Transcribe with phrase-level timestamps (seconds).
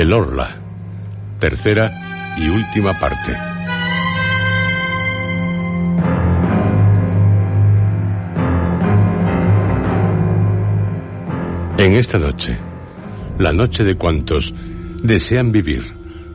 [0.00, 0.56] El Orla,
[1.38, 3.36] tercera y última parte.
[11.76, 12.56] En esta noche,
[13.38, 14.54] la noche de cuantos
[15.02, 15.84] desean vivir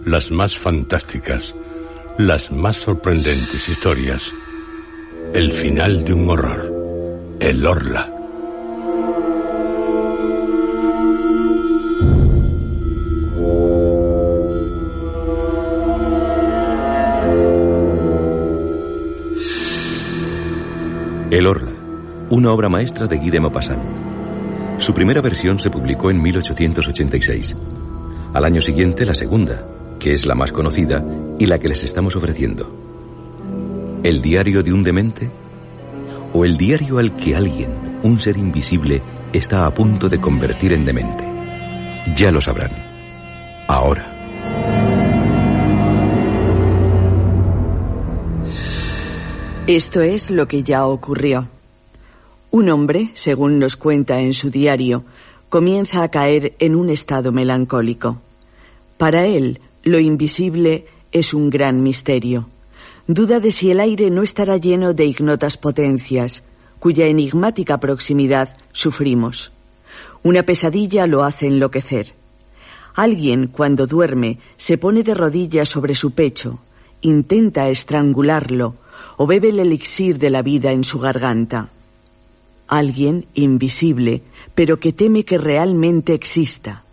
[0.05, 1.55] las más fantásticas,
[2.19, 4.31] las más sorprendentes historias,
[5.33, 8.14] el final de un horror, el Orla.
[21.35, 21.73] El Orla,
[22.29, 23.83] una obra maestra de Guy de Maupassant.
[24.77, 27.57] Su primera versión se publicó en 1886.
[28.33, 29.67] Al año siguiente la segunda,
[29.99, 31.03] que es la más conocida
[31.37, 32.73] y la que les estamos ofreciendo.
[34.01, 35.29] ¿El diario de un demente?
[36.31, 39.01] ¿O el diario al que alguien, un ser invisible,
[39.33, 41.25] está a punto de convertir en demente?
[42.15, 42.71] Ya lo sabrán.
[43.67, 44.14] Ahora.
[49.67, 51.47] Esto es lo que ya ocurrió.
[52.51, 55.05] Un hombre, según nos cuenta en su diario,
[55.49, 58.21] comienza a caer en un estado melancólico.
[58.97, 62.47] Para él, lo invisible es un gran misterio.
[63.07, 66.43] Duda de si el aire no estará lleno de ignotas potencias,
[66.77, 69.51] cuya enigmática proximidad sufrimos.
[70.21, 72.13] Una pesadilla lo hace enloquecer.
[72.93, 76.59] Alguien, cuando duerme, se pone de rodillas sobre su pecho,
[77.01, 78.75] intenta estrangularlo,
[79.17, 81.69] o bebe el elixir de la vida en su garganta.
[82.67, 84.21] Alguien invisible,
[84.55, 86.83] pero que teme que realmente exista.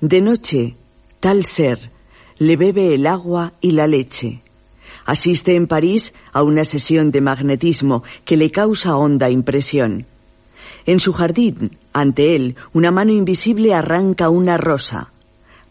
[0.00, 0.76] De noche,
[1.20, 1.90] tal ser
[2.38, 4.42] le bebe el agua y la leche.
[5.04, 10.06] Asiste en París a una sesión de magnetismo que le causa honda impresión.
[10.86, 15.12] En su jardín, ante él, una mano invisible arranca una rosa.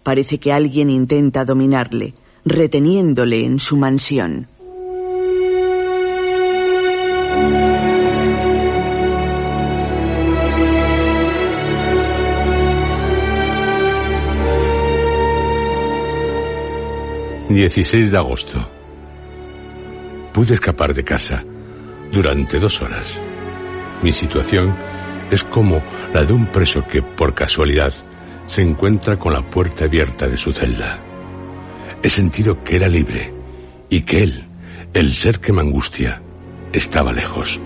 [0.03, 2.13] Parece que alguien intenta dominarle,
[2.45, 4.47] reteniéndole en su mansión.
[17.49, 18.69] 16 de agosto.
[20.33, 21.43] Pude escapar de casa
[22.11, 23.19] durante dos horas.
[24.01, 24.75] Mi situación
[25.31, 25.81] es como
[26.13, 27.93] la de un preso que, por casualidad,
[28.47, 30.99] se encuentra con la puerta abierta de su celda.
[32.03, 33.33] He sentido que era libre
[33.89, 34.45] y que él,
[34.93, 36.21] el ser que me angustia,
[36.73, 37.59] estaba lejos.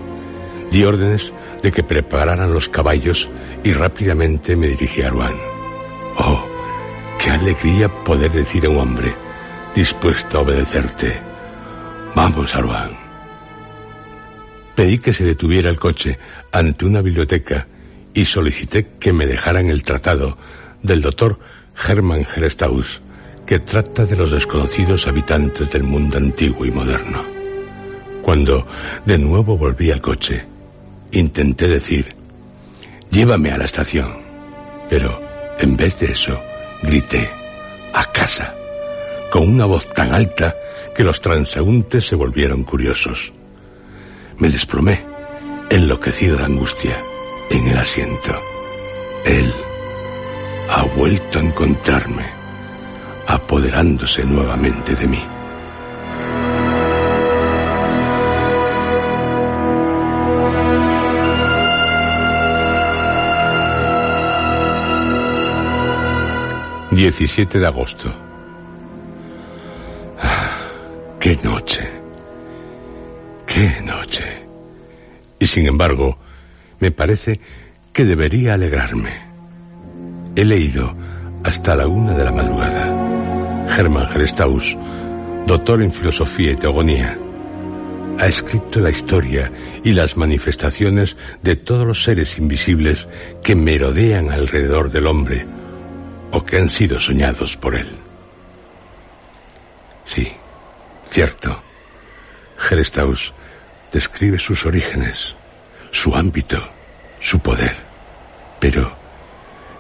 [0.69, 3.30] Di órdenes de que prepararan los caballos
[3.63, 5.34] y rápidamente me dirigí a Ruan.
[6.18, 6.46] Oh,
[7.19, 9.13] qué alegría poder decir a un hombre,
[9.75, 11.19] dispuesto a obedecerte.
[12.15, 12.91] Vamos, Arwan.
[14.75, 16.17] Pedí que se detuviera el coche
[16.51, 17.67] ante una biblioteca
[18.13, 20.37] y solicité que me dejaran el tratado
[20.81, 21.39] del doctor
[21.87, 23.01] Hermann Gerstaus,
[23.45, 27.23] que trata de los desconocidos habitantes del mundo antiguo y moderno.
[28.21, 28.67] Cuando
[29.05, 30.45] de nuevo volví al coche,
[31.11, 32.15] intenté decir,
[33.09, 34.21] llévame a la estación,
[34.89, 35.21] pero
[35.59, 36.39] en vez de eso,
[36.81, 37.29] grité,
[37.93, 38.56] a casa
[39.31, 40.56] con una voz tan alta
[40.94, 43.31] que los transeúntes se volvieron curiosos.
[44.38, 45.06] Me desplomé,
[45.69, 46.98] enloquecido de angustia,
[47.50, 48.38] en el asiento.
[49.25, 49.51] Él
[50.69, 52.25] ha vuelto a encontrarme,
[53.25, 55.24] apoderándose nuevamente de mí.
[66.92, 68.31] Diecisiete de agosto.
[71.21, 71.88] ¡Qué noche!
[73.45, 74.25] ¡Qué noche!
[75.38, 76.18] Y sin embargo,
[76.79, 77.39] me parece
[77.94, 79.21] que debería alegrarme.
[80.35, 80.95] He leído
[81.44, 83.68] hasta la una de la madrugada.
[83.77, 84.75] Hermann Gerstaus,
[85.45, 87.15] doctor en filosofía y teogonía,
[88.17, 89.51] ha escrito la historia
[89.83, 93.07] y las manifestaciones de todos los seres invisibles
[93.44, 95.45] que merodean alrededor del hombre
[96.31, 97.89] o que han sido soñados por él.
[100.03, 100.31] Sí,
[101.12, 101.62] cierto.
[102.58, 103.34] Gerstaus
[103.92, 105.36] describe sus orígenes,
[105.92, 106.58] su ámbito,
[107.19, 107.75] su poder,
[108.60, 108.98] pero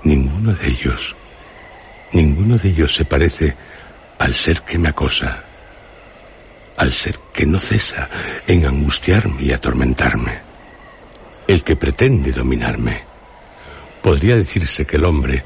[0.03, 1.15] ninguno de ellos,
[2.11, 3.55] ninguno de ellos se parece
[4.19, 5.45] al ser que me acosa
[6.81, 8.09] al ser que no cesa
[8.47, 10.39] en angustiarme y atormentarme,
[11.47, 13.03] el que pretende dominarme.
[14.01, 15.43] Podría decirse que el hombre,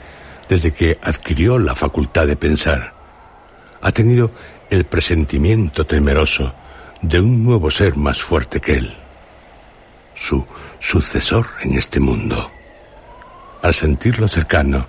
[0.47, 2.93] desde que adquirió la facultad de pensar,
[3.81, 4.31] ha tenido
[4.69, 6.53] el presentimiento temeroso
[7.01, 8.95] de un nuevo ser más fuerte que él,
[10.15, 10.45] su
[10.79, 12.51] sucesor en este mundo.
[13.61, 14.87] Al sentirlo cercano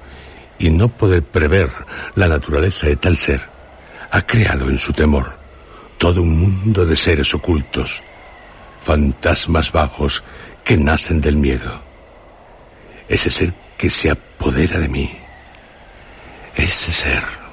[0.58, 1.70] y no poder prever
[2.14, 3.42] la naturaleza de tal ser,
[4.10, 5.38] ha creado en su temor
[5.98, 8.02] todo un mundo de seres ocultos,
[8.82, 10.22] fantasmas bajos
[10.64, 11.82] que nacen del miedo.
[13.08, 15.18] Ese ser que se apodera de mí.
[16.54, 17.45] Ese ser.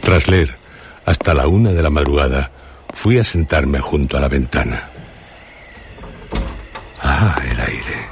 [0.00, 0.54] Tras leer
[1.04, 2.50] hasta la una de la madrugada,
[2.92, 4.90] fui a sentarme junto a la ventana.
[7.02, 8.08] Ah, el aire.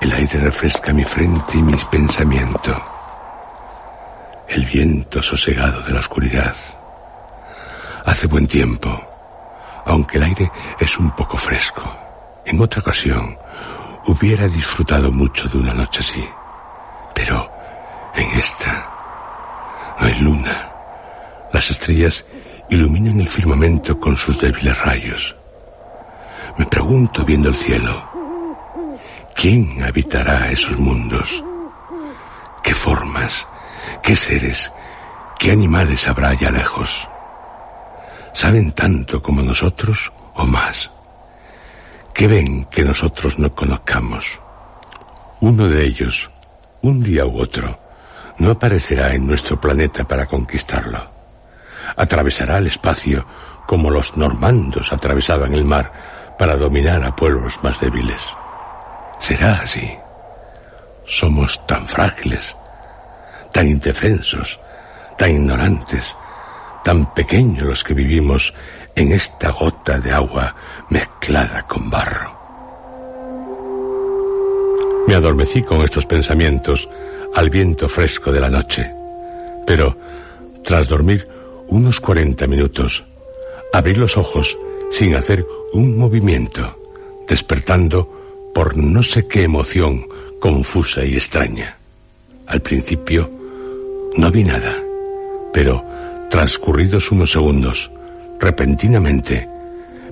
[0.00, 2.80] El aire refresca mi frente y mis pensamientos.
[4.48, 6.54] El viento sosegado de la oscuridad
[8.08, 8.88] Hace buen tiempo,
[9.84, 10.50] aunque el aire
[10.80, 11.82] es un poco fresco.
[12.46, 13.36] En otra ocasión
[14.06, 16.26] hubiera disfrutado mucho de una noche así,
[17.14, 17.50] pero
[18.14, 18.97] en esta
[19.98, 20.70] no hay luna.
[21.52, 22.24] Las estrellas
[22.70, 25.34] iluminan el firmamento con sus débiles rayos.
[26.56, 28.10] Me pregunto viendo el cielo,
[29.34, 31.42] ¿quién habitará esos mundos?
[32.62, 33.46] ¿Qué formas?
[34.02, 34.72] ¿Qué seres?
[35.38, 37.08] ¿Qué animales habrá allá lejos?
[38.38, 40.92] saben tanto como nosotros o más.
[42.14, 44.40] ¿Qué ven que nosotros no conozcamos?
[45.40, 46.30] Uno de ellos,
[46.82, 47.76] un día u otro,
[48.38, 51.10] no aparecerá en nuestro planeta para conquistarlo.
[51.96, 53.26] Atravesará el espacio
[53.66, 58.34] como los normandos atravesaban el mar para dominar a pueblos más débiles.
[59.18, 59.94] Será así.
[61.04, 62.56] Somos tan frágiles,
[63.52, 64.58] tan indefensos,
[65.18, 66.16] tan ignorantes,
[66.84, 68.54] tan pequeños los que vivimos
[68.94, 70.54] en esta gota de agua
[70.88, 72.38] mezclada con barro.
[75.06, 76.88] Me adormecí con estos pensamientos
[77.38, 78.90] al viento fresco de la noche,
[79.64, 79.96] pero
[80.64, 81.24] tras dormir
[81.68, 83.04] unos cuarenta minutos,
[83.72, 84.58] abrí los ojos
[84.90, 86.76] sin hacer un movimiento,
[87.28, 90.04] despertando por no sé qué emoción
[90.40, 91.76] confusa y extraña.
[92.48, 93.30] Al principio
[94.16, 94.74] no vi nada,
[95.52, 95.84] pero
[96.28, 97.90] Transcurridos unos segundos,
[98.38, 99.48] repentinamente,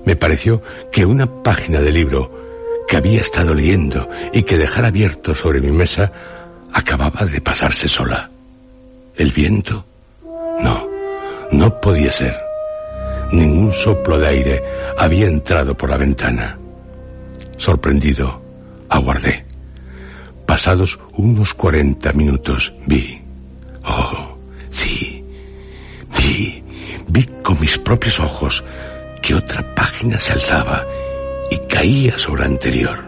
[0.06, 5.34] me pareció que una página del libro que había estado leyendo y que dejara abierto
[5.34, 6.10] sobre mi mesa
[6.76, 8.28] acababa de pasarse sola.
[9.16, 9.82] ¿El viento?
[10.60, 10.86] No,
[11.50, 12.36] no podía ser.
[13.32, 14.62] Ningún soplo de aire
[14.98, 16.58] había entrado por la ventana.
[17.56, 18.42] Sorprendido,
[18.90, 19.46] aguardé.
[20.44, 23.22] Pasados unos cuarenta minutos vi.
[23.82, 24.36] Oh,
[24.68, 25.24] sí,
[26.18, 26.62] Vi,
[27.08, 28.62] vi con mis propios ojos
[29.22, 30.84] que otra página se alzaba
[31.50, 32.98] y caía sobre la anterior.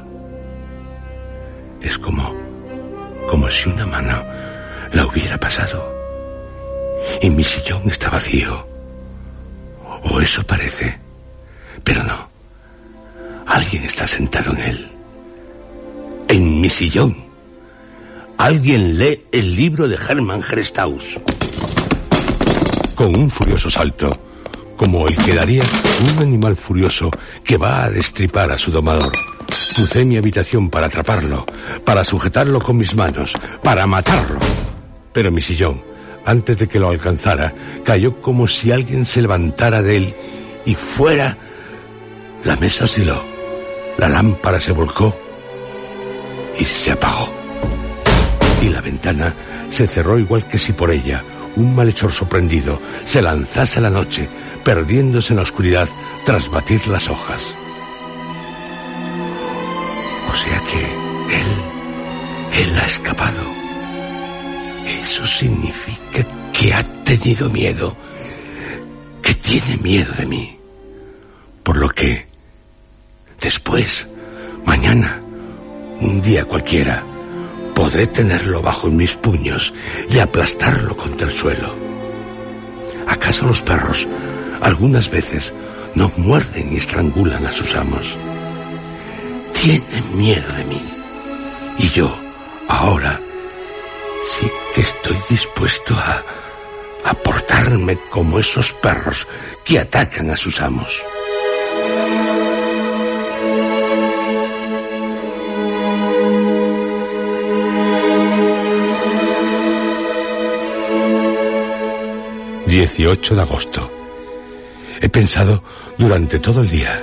[1.82, 2.47] Es como,
[3.28, 4.24] como si una mano
[4.92, 5.94] la hubiera pasado.
[7.22, 8.66] Y mi sillón está vacío.
[10.02, 10.98] O eso parece.
[11.84, 12.28] Pero no.
[13.46, 14.88] Alguien está sentado en él.
[16.28, 17.16] En mi sillón.
[18.36, 21.18] Alguien lee el libro de Hermann Gerstaus
[22.98, 24.10] con un furioso salto,
[24.76, 25.62] como el que daría
[26.00, 27.08] un animal furioso
[27.44, 29.12] que va a destripar a su domador.
[29.74, 31.46] Crucé mi habitación para atraparlo,
[31.84, 34.38] para sujetarlo con mis manos, para matarlo.
[35.12, 35.82] Pero mi sillón,
[36.24, 40.14] antes de que lo alcanzara, cayó como si alguien se levantara de él
[40.64, 41.36] y fuera.
[42.44, 43.24] La mesa osciló,
[43.96, 45.16] la lámpara se volcó
[46.58, 47.28] y se apagó.
[48.60, 49.34] Y la ventana
[49.68, 51.22] se cerró igual que si por ella
[51.56, 54.28] un malhechor sorprendido se lanzase a la noche,
[54.64, 55.88] perdiéndose en la oscuridad
[56.24, 57.56] tras batir las hojas.
[60.44, 60.80] Sea que
[61.34, 63.42] él, él ha escapado.
[64.86, 67.96] Eso significa que ha tenido miedo,
[69.20, 70.58] que tiene miedo de mí.
[71.64, 72.26] Por lo que,
[73.40, 74.06] después,
[74.64, 75.20] mañana,
[76.00, 77.04] un día cualquiera,
[77.74, 79.74] podré tenerlo bajo mis puños
[80.08, 81.74] y aplastarlo contra el suelo.
[83.08, 84.06] ¿Acaso los perros
[84.60, 85.52] algunas veces
[85.94, 88.16] no muerden y estrangulan a sus amos?
[89.60, 90.82] Tienen miedo de mí.
[91.78, 92.16] Y yo,
[92.68, 93.20] ahora,
[94.24, 96.22] sí que estoy dispuesto a,
[97.04, 99.26] a portarme como esos perros
[99.64, 101.02] que atacan a sus amos.
[112.68, 113.90] 18 de agosto.
[115.00, 115.62] He pensado
[115.96, 117.02] durante todo el día.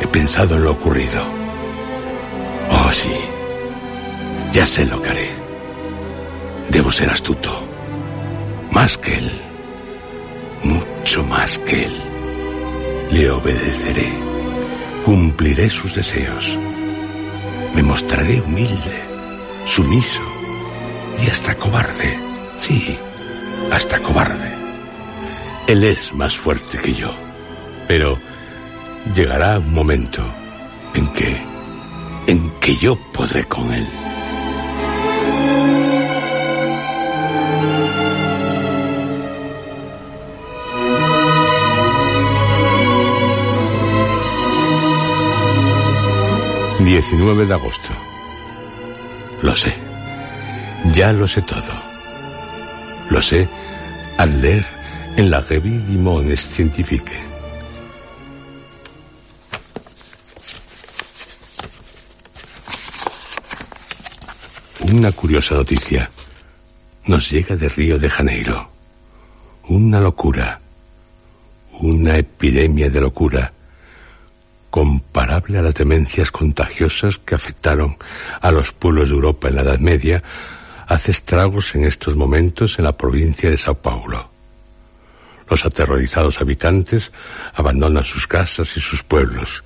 [0.00, 1.43] He pensado en lo ocurrido.
[2.84, 3.10] Oh, sí.
[4.52, 5.30] Ya sé lo que haré.
[6.68, 7.66] Debo ser astuto.
[8.70, 9.40] Más que él.
[10.62, 12.02] Mucho más que él.
[13.10, 14.12] Le obedeceré.
[15.04, 16.58] Cumpliré sus deseos.
[17.74, 19.02] Me mostraré humilde,
[19.66, 20.20] sumiso
[21.22, 22.18] y hasta cobarde.
[22.58, 22.98] Sí,
[23.72, 24.52] hasta cobarde.
[25.66, 27.14] Él es más fuerte que yo.
[27.88, 28.18] Pero
[29.14, 30.22] llegará un momento
[30.94, 31.53] en que,
[32.26, 33.86] en que yo podré con él.
[46.84, 47.90] ...19 de agosto...
[49.42, 49.74] ...lo sé...
[50.92, 51.72] ...ya lo sé todo...
[53.10, 53.48] ...lo sé...
[54.18, 54.64] ...al leer
[55.16, 57.33] en la Revue du Monde Scientifique.
[64.96, 66.08] Una curiosa noticia
[67.06, 68.70] nos llega de Río de Janeiro.
[69.66, 70.60] Una locura,
[71.80, 73.52] una epidemia de locura
[74.70, 77.96] comparable a las demencias contagiosas que afectaron
[78.40, 80.22] a los pueblos de Europa en la Edad Media,
[80.86, 84.30] hace estragos en estos momentos en la provincia de Sao Paulo.
[85.50, 87.12] Los aterrorizados habitantes
[87.54, 89.64] abandonan sus casas y sus pueblos,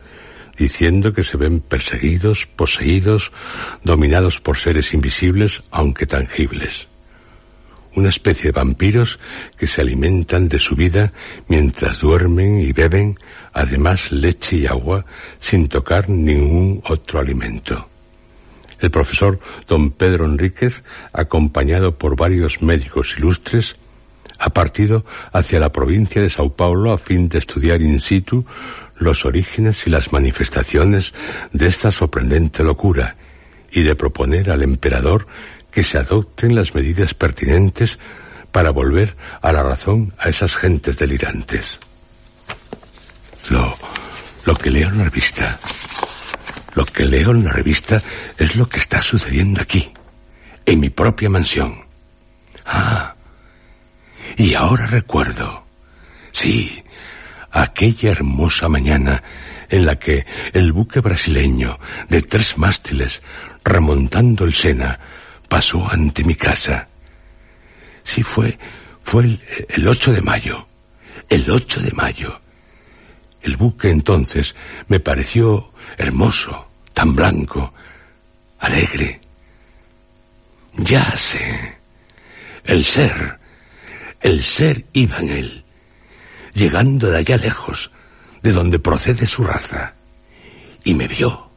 [0.58, 3.32] diciendo que se ven perseguidos, poseídos,
[3.84, 6.88] dominados por seres invisibles, aunque tangibles.
[7.94, 9.18] Una especie de vampiros
[9.56, 11.12] que se alimentan de su vida
[11.48, 13.18] mientras duermen y beben,
[13.52, 15.06] además leche y agua,
[15.38, 17.88] sin tocar ningún otro alimento.
[18.80, 23.76] El profesor don Pedro Enríquez, acompañado por varios médicos ilustres,
[24.38, 28.46] ha partido hacia la provincia de Sao Paulo a fin de estudiar in situ
[28.96, 31.14] los orígenes y las manifestaciones
[31.52, 33.16] de esta sorprendente locura
[33.70, 35.26] y de proponer al emperador
[35.70, 37.98] que se adopten las medidas pertinentes
[38.52, 41.78] para volver a la razón a esas gentes delirantes.
[43.50, 43.76] Lo,
[44.44, 45.58] lo que leo en la revista,
[46.74, 48.02] lo que leo en la revista
[48.36, 49.92] es lo que está sucediendo aquí,
[50.64, 51.84] en mi propia mansión.
[52.64, 53.14] Ah,
[54.38, 55.64] y ahora recuerdo,
[56.30, 56.84] sí,
[57.50, 59.20] aquella hermosa mañana
[59.68, 63.20] en la que el buque brasileño de tres mástiles
[63.64, 65.00] remontando el Sena
[65.48, 66.88] pasó ante mi casa.
[68.04, 68.56] Sí, fue,
[69.02, 70.68] fue el, el 8 de mayo,
[71.28, 72.40] el 8 de mayo.
[73.42, 74.54] El buque entonces
[74.86, 77.74] me pareció hermoso, tan blanco,
[78.60, 79.20] alegre.
[80.74, 81.76] Ya sé,
[82.64, 83.37] el ser
[84.20, 85.64] el ser iba en él,
[86.54, 87.90] llegando de allá lejos,
[88.42, 89.94] de donde procede su raza.
[90.84, 91.50] Y me vio,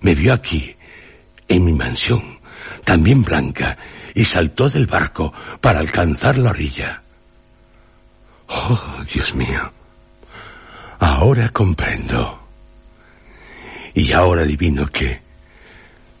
[0.00, 0.76] me vio aquí,
[1.48, 2.40] en mi mansión,
[2.84, 3.78] también blanca,
[4.14, 7.02] y saltó del barco para alcanzar la orilla.
[8.48, 9.72] Oh, Dios mío,
[10.98, 12.46] ahora comprendo.
[13.94, 15.20] Y ahora adivino que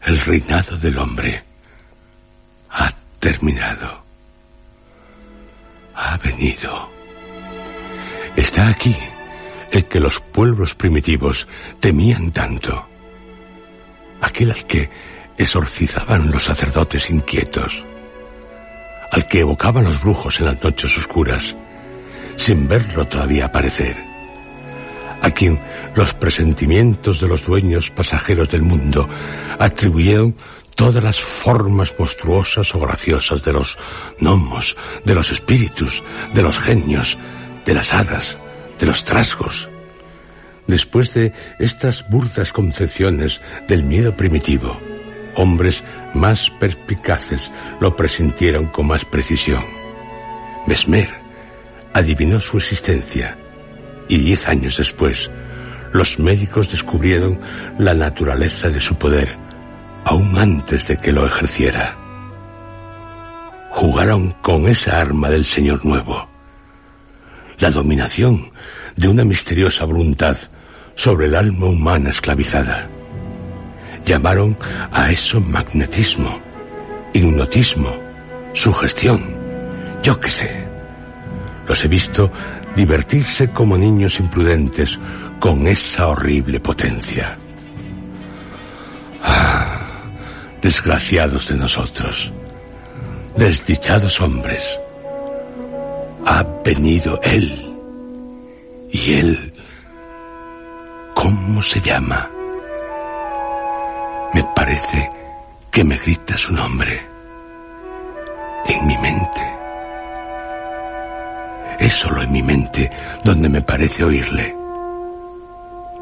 [0.02, 1.42] el reinado del hombre
[2.70, 4.07] ha terminado
[5.98, 6.90] ha venido.
[8.36, 8.96] Está aquí
[9.72, 11.48] el que los pueblos primitivos
[11.80, 12.86] temían tanto.
[14.20, 14.88] Aquel al que
[15.36, 17.84] exorcizaban los sacerdotes inquietos.
[19.10, 21.56] Al que evocaban los brujos en las noches oscuras,
[22.36, 23.96] sin verlo todavía aparecer.
[25.20, 25.60] A quien
[25.96, 29.08] los presentimientos de los dueños pasajeros del mundo
[29.58, 30.36] atribuyeron
[30.78, 33.76] todas las formas monstruosas o graciosas de los
[34.20, 37.18] gnomos, de los espíritus, de los genios,
[37.64, 38.38] de las hadas,
[38.78, 39.68] de los trasgos.
[40.68, 44.80] Después de estas burdas concepciones del miedo primitivo,
[45.34, 45.82] hombres
[46.14, 49.64] más perspicaces lo presintieron con más precisión.
[50.68, 51.10] Mesmer
[51.92, 53.36] adivinó su existencia
[54.08, 55.28] y diez años después
[55.92, 57.40] los médicos descubrieron
[57.78, 59.47] la naturaleza de su poder
[60.08, 61.94] aún antes de que lo ejerciera.
[63.72, 66.26] Jugaron con esa arma del Señor Nuevo,
[67.58, 68.50] la dominación
[68.96, 70.38] de una misteriosa voluntad
[70.94, 72.88] sobre el alma humana esclavizada.
[74.06, 74.56] Llamaron
[74.90, 76.40] a eso magnetismo,
[77.12, 78.00] hipnotismo,
[78.54, 79.20] sugestión,
[80.02, 80.66] yo qué sé.
[81.66, 82.32] Los he visto
[82.74, 84.98] divertirse como niños imprudentes
[85.38, 87.36] con esa horrible potencia.
[89.22, 89.77] Ah,
[90.60, 92.32] desgraciados de nosotros,
[93.36, 94.80] desdichados hombres,
[96.26, 97.64] ha venido Él.
[98.90, 99.52] Y Él,
[101.14, 102.28] ¿cómo se llama?
[104.34, 105.10] Me parece
[105.70, 107.06] que me grita su nombre
[108.66, 109.58] en mi mente.
[111.78, 112.90] Es solo en mi mente
[113.24, 114.54] donde me parece oírle.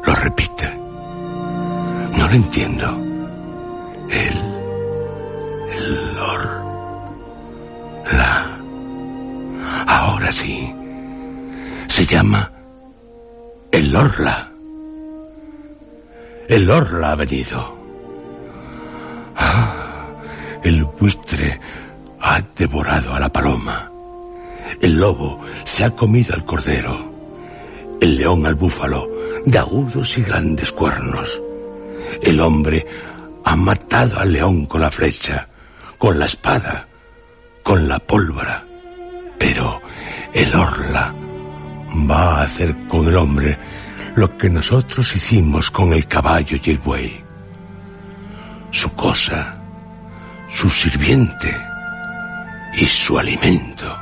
[0.03, 0.69] Lo repite.
[2.17, 3.06] No lo entiendo.
[4.09, 4.37] Él,
[5.71, 6.65] el Lor,
[8.13, 8.57] la.
[9.87, 10.73] Ahora sí.
[11.87, 12.51] Se llama
[13.71, 14.51] el Orla.
[16.47, 17.77] El Orla ha venido.
[19.35, 20.07] Ah,
[20.63, 21.59] el buitre
[22.19, 23.91] ha devorado a la paloma.
[24.81, 27.11] El lobo se ha comido al cordero.
[28.01, 29.09] El león al búfalo,
[29.45, 31.41] de agudos y grandes cuernos.
[32.21, 32.85] El hombre
[33.47, 35.47] ha matado al león con la flecha,
[35.97, 36.85] con la espada,
[37.63, 38.65] con la pólvora.
[39.39, 39.81] Pero
[40.33, 41.15] el orla
[42.11, 43.57] va a hacer con el hombre
[44.15, 47.23] lo que nosotros hicimos con el caballo y el buey.
[48.69, 49.55] Su cosa,
[50.49, 51.55] su sirviente
[52.73, 53.97] y su alimento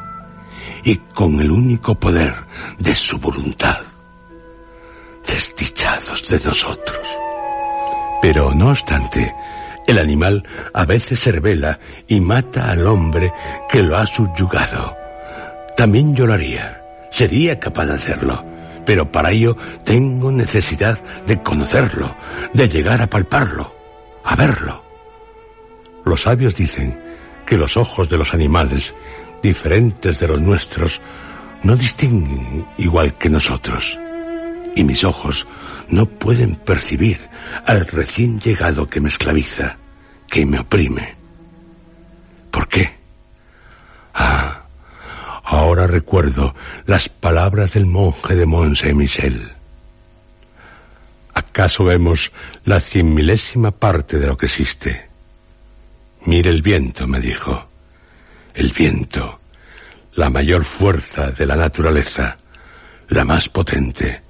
[0.83, 2.33] y con el único poder
[2.79, 3.77] de su voluntad.
[5.27, 7.14] Desdichados de nosotros.
[8.27, 9.35] Pero no obstante,
[9.85, 13.31] el animal a veces se revela y mata al hombre
[13.69, 14.97] que lo ha subyugado.
[15.77, 16.81] También yo lo haría.
[17.11, 18.43] Sería capaz de hacerlo.
[18.83, 20.97] Pero para ello tengo necesidad
[21.27, 22.15] de conocerlo,
[22.51, 23.75] de llegar a palparlo,
[24.23, 24.83] a verlo.
[26.03, 26.99] Los sabios dicen
[27.45, 28.95] que los ojos de los animales
[29.43, 30.99] diferentes de los nuestros,
[31.61, 33.99] no distinguen igual que nosotros.
[34.75, 35.45] Y mis ojos
[35.89, 37.19] no pueden percibir
[37.65, 39.77] al recién llegado que me esclaviza,
[40.27, 41.15] que me oprime.
[42.51, 42.93] ¿Por qué?
[44.13, 44.63] Ah,
[45.43, 49.51] ahora recuerdo las palabras del monje de Mont Saint-Michel.
[51.33, 52.31] ¿Acaso vemos
[52.63, 55.09] la cien milésima parte de lo que existe?
[56.25, 57.69] Mire el viento, me dijo
[58.55, 59.41] el viento,
[60.13, 62.37] la mayor fuerza de la naturaleza,
[63.09, 64.21] la más potente,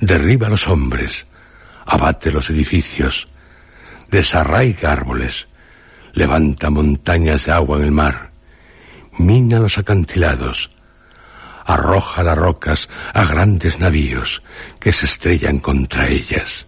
[0.00, 1.26] derriba los hombres,
[1.86, 3.28] abate los edificios,
[4.10, 5.48] desarraiga árboles,
[6.12, 8.30] levanta montañas de agua en el mar,
[9.18, 10.70] mina los acantilados,
[11.64, 14.42] arroja las rocas a grandes navíos
[14.80, 16.66] que se estrellan contra ellas.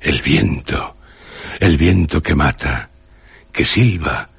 [0.00, 0.96] El viento,
[1.60, 2.88] el viento que mata,
[3.52, 4.30] que silba,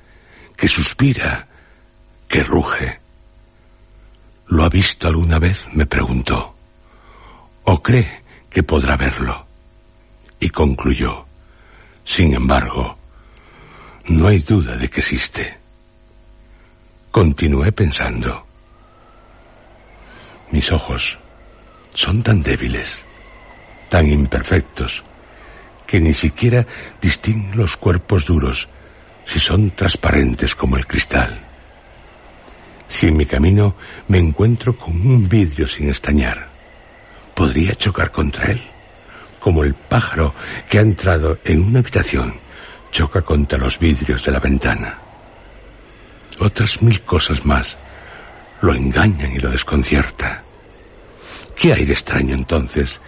[0.55, 1.47] que suspira,
[2.27, 2.99] que ruge.
[4.47, 5.61] ¿Lo ha visto alguna vez?
[5.73, 6.58] me preguntó.
[7.71, 9.45] ¿O cree que podrá verlo?
[10.39, 11.27] Y concluyó,
[12.03, 12.97] sin embargo,
[14.07, 15.55] no hay duda de que existe.
[17.11, 18.43] Continué pensando.
[20.49, 21.19] Mis ojos
[21.93, 23.05] son tan débiles,
[23.87, 25.03] tan imperfectos,
[25.85, 26.65] que ni siquiera
[26.99, 28.67] distinguen los cuerpos duros
[29.23, 31.39] si son transparentes como el cristal.
[32.87, 33.75] Si en mi camino
[34.07, 36.48] me encuentro con un vidrio sin estañar,
[37.39, 38.61] podría chocar contra él,
[39.39, 40.35] como el pájaro
[40.69, 42.37] que ha entrado en una habitación
[42.91, 44.99] choca contra los vidrios de la ventana.
[46.39, 47.77] Otras mil cosas más
[48.59, 50.43] lo engañan y lo desconcierta.
[51.55, 52.99] ¿Qué hay de extraño entonces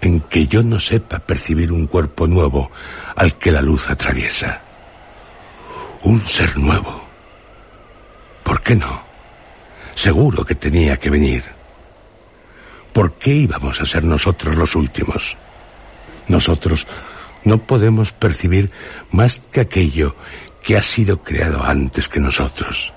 [0.00, 2.70] en que yo no sepa percibir un cuerpo nuevo
[3.16, 4.60] al que la luz atraviesa?
[6.02, 7.04] Un ser nuevo.
[8.44, 9.02] ¿Por qué no?
[9.94, 11.61] Seguro que tenía que venir.
[12.92, 15.36] ¿Por qué íbamos a ser nosotros los últimos?
[16.28, 16.86] Nosotros
[17.44, 18.70] no podemos percibir
[19.10, 20.14] más que aquello
[20.62, 22.92] que ha sido creado antes que nosotros.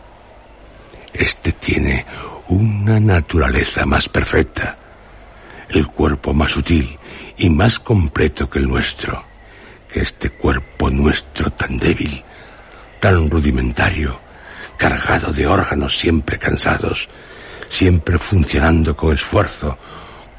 [1.13, 2.05] Este tiene
[2.49, 4.77] una naturaleza más perfecta,
[5.69, 6.97] el cuerpo más sutil
[7.38, 9.23] y más completo que el nuestro,
[9.91, 12.23] que este cuerpo nuestro tan débil,
[12.99, 14.19] tan rudimentario,
[14.77, 17.10] cargado de órganos siempre cansados,
[17.76, 19.78] siempre funcionando con esfuerzo,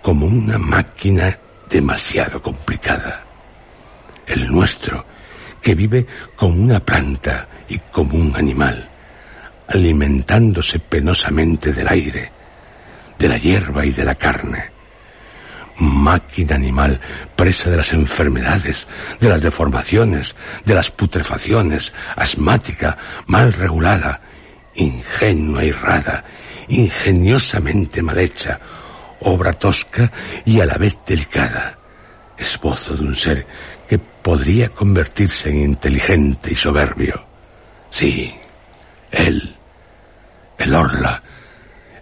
[0.00, 3.24] como una máquina demasiado complicada.
[4.26, 5.04] El nuestro,
[5.60, 8.88] que vive como una planta y como un animal,
[9.68, 12.32] alimentándose penosamente del aire,
[13.18, 14.70] de la hierba y de la carne.
[15.76, 16.98] Máquina animal,
[17.36, 18.88] presa de las enfermedades,
[19.20, 22.96] de las deformaciones, de las putrefacciones, asmática,
[23.26, 24.22] mal regulada,
[24.74, 26.24] ingenua y rara,
[26.68, 28.60] ingeniosamente mal hecha,
[29.20, 30.10] obra tosca
[30.44, 31.78] y a la vez delicada,
[32.36, 33.46] esbozo de un ser
[33.88, 37.26] que podría convertirse en inteligente y soberbio.
[37.90, 38.34] Sí,
[39.10, 39.56] él,
[40.58, 41.22] el Orla,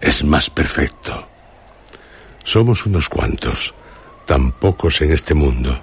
[0.01, 1.27] es más perfecto.
[2.43, 3.73] Somos unos cuantos,
[4.25, 5.81] tan pocos en este mundo,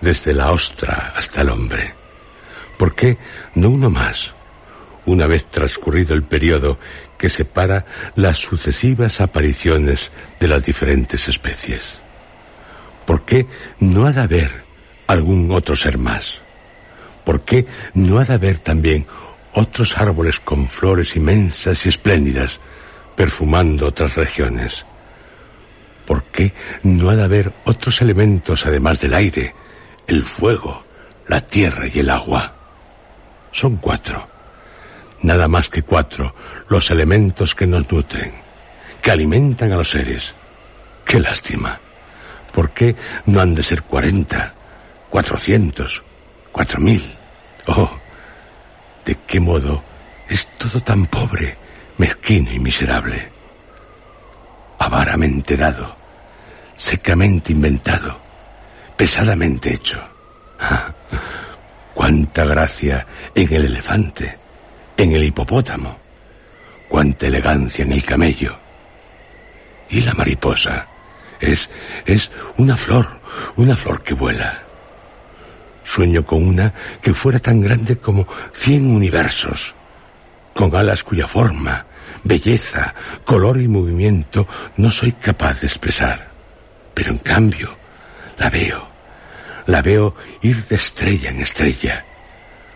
[0.00, 1.94] desde la ostra hasta el hombre.
[2.76, 3.16] ¿Por qué
[3.54, 4.34] no uno más?
[5.06, 6.78] Una vez transcurrido el periodo
[7.22, 12.02] que separa las sucesivas apariciones de las diferentes especies.
[13.06, 13.46] ¿Por qué
[13.78, 14.64] no ha de haber
[15.06, 16.42] algún otro ser más?
[17.24, 19.06] ¿Por qué no ha de haber también
[19.54, 22.60] otros árboles con flores inmensas y espléndidas,
[23.14, 24.84] perfumando otras regiones?
[26.04, 29.54] ¿Por qué no ha de haber otros elementos además del aire,
[30.08, 30.84] el fuego,
[31.28, 32.52] la tierra y el agua?
[33.52, 34.32] Son cuatro
[35.22, 36.34] nada más que cuatro,
[36.72, 38.32] los elementos que nos nutren,
[39.02, 40.34] que alimentan a los seres.
[41.04, 41.78] Qué lástima.
[42.50, 44.54] ¿Por qué no han de ser cuarenta,
[45.10, 46.02] cuatrocientos,
[46.50, 47.14] cuatro mil?
[47.66, 47.90] Oh,
[49.04, 49.84] ¿de qué modo
[50.26, 51.58] es todo tan pobre,
[51.98, 53.30] mezquino y miserable?
[54.78, 55.94] Avaramente dado,
[56.74, 58.18] secamente inventado,
[58.96, 60.02] pesadamente hecho.
[60.58, 60.90] Ah,
[61.92, 64.38] cuánta gracia en el elefante,
[64.96, 66.01] en el hipopótamo,
[66.92, 68.54] cuánta elegancia en el camello.
[69.88, 70.88] Y la mariposa
[71.40, 71.70] es,
[72.04, 73.08] es una flor,
[73.56, 74.62] una flor que vuela.
[75.84, 79.74] Sueño con una que fuera tan grande como cien universos,
[80.52, 81.86] con alas cuya forma,
[82.24, 86.30] belleza, color y movimiento no soy capaz de expresar.
[86.92, 87.74] Pero en cambio,
[88.36, 88.86] la veo,
[89.64, 92.04] la veo ir de estrella en estrella,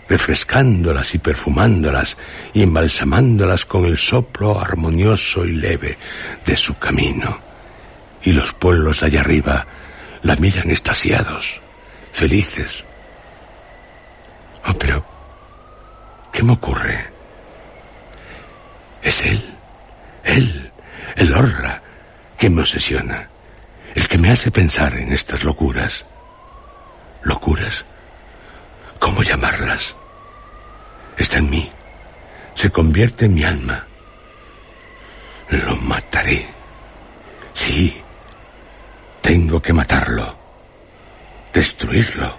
[0.09, 2.17] refrescándolas y perfumándolas
[2.53, 5.99] y embalsamándolas con el soplo armonioso y leve
[6.45, 7.41] de su camino.
[8.23, 9.67] Y los pueblos allá arriba
[10.23, 11.61] la miran estasiados,
[12.13, 12.85] felices.
[14.65, 15.05] Oh, pero,
[16.33, 17.07] ¿qué me ocurre?
[19.03, 19.57] Es él,
[20.25, 20.73] él,
[21.17, 21.83] el Orla,
[22.37, 23.29] que me obsesiona,
[23.95, 26.05] el que me hace pensar en estas locuras.
[27.23, 27.87] Locuras
[28.99, 29.97] ¿Cómo llamarlas?
[31.17, 31.71] Está en mí.
[32.55, 33.87] Se convierte en mi alma.
[35.51, 36.49] Lo mataré.
[37.53, 38.03] Sí.
[39.21, 40.37] Tengo que matarlo.
[41.53, 42.39] Destruirlo.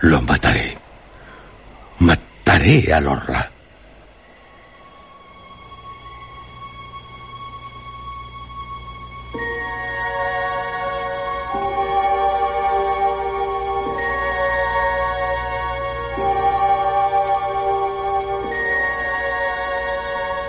[0.00, 0.76] Lo mataré.
[1.98, 3.53] Mataré a Lorra.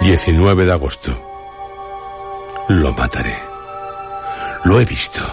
[0.05, 1.19] 19 de agosto.
[2.67, 3.39] Lo mataré.
[4.63, 5.23] Lo he visto.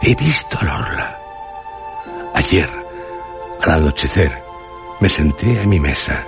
[0.00, 1.18] He visto a Lorla.
[2.32, 2.70] Ayer,
[3.60, 4.42] al anochecer,
[5.00, 6.24] me senté a mi mesa.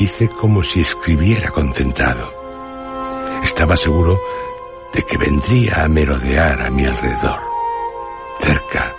[0.00, 2.34] Hice como si escribiera concentrado.
[3.44, 4.20] Estaba seguro
[4.92, 7.38] de que vendría a merodear a mi alrededor.
[8.40, 8.92] Cerca,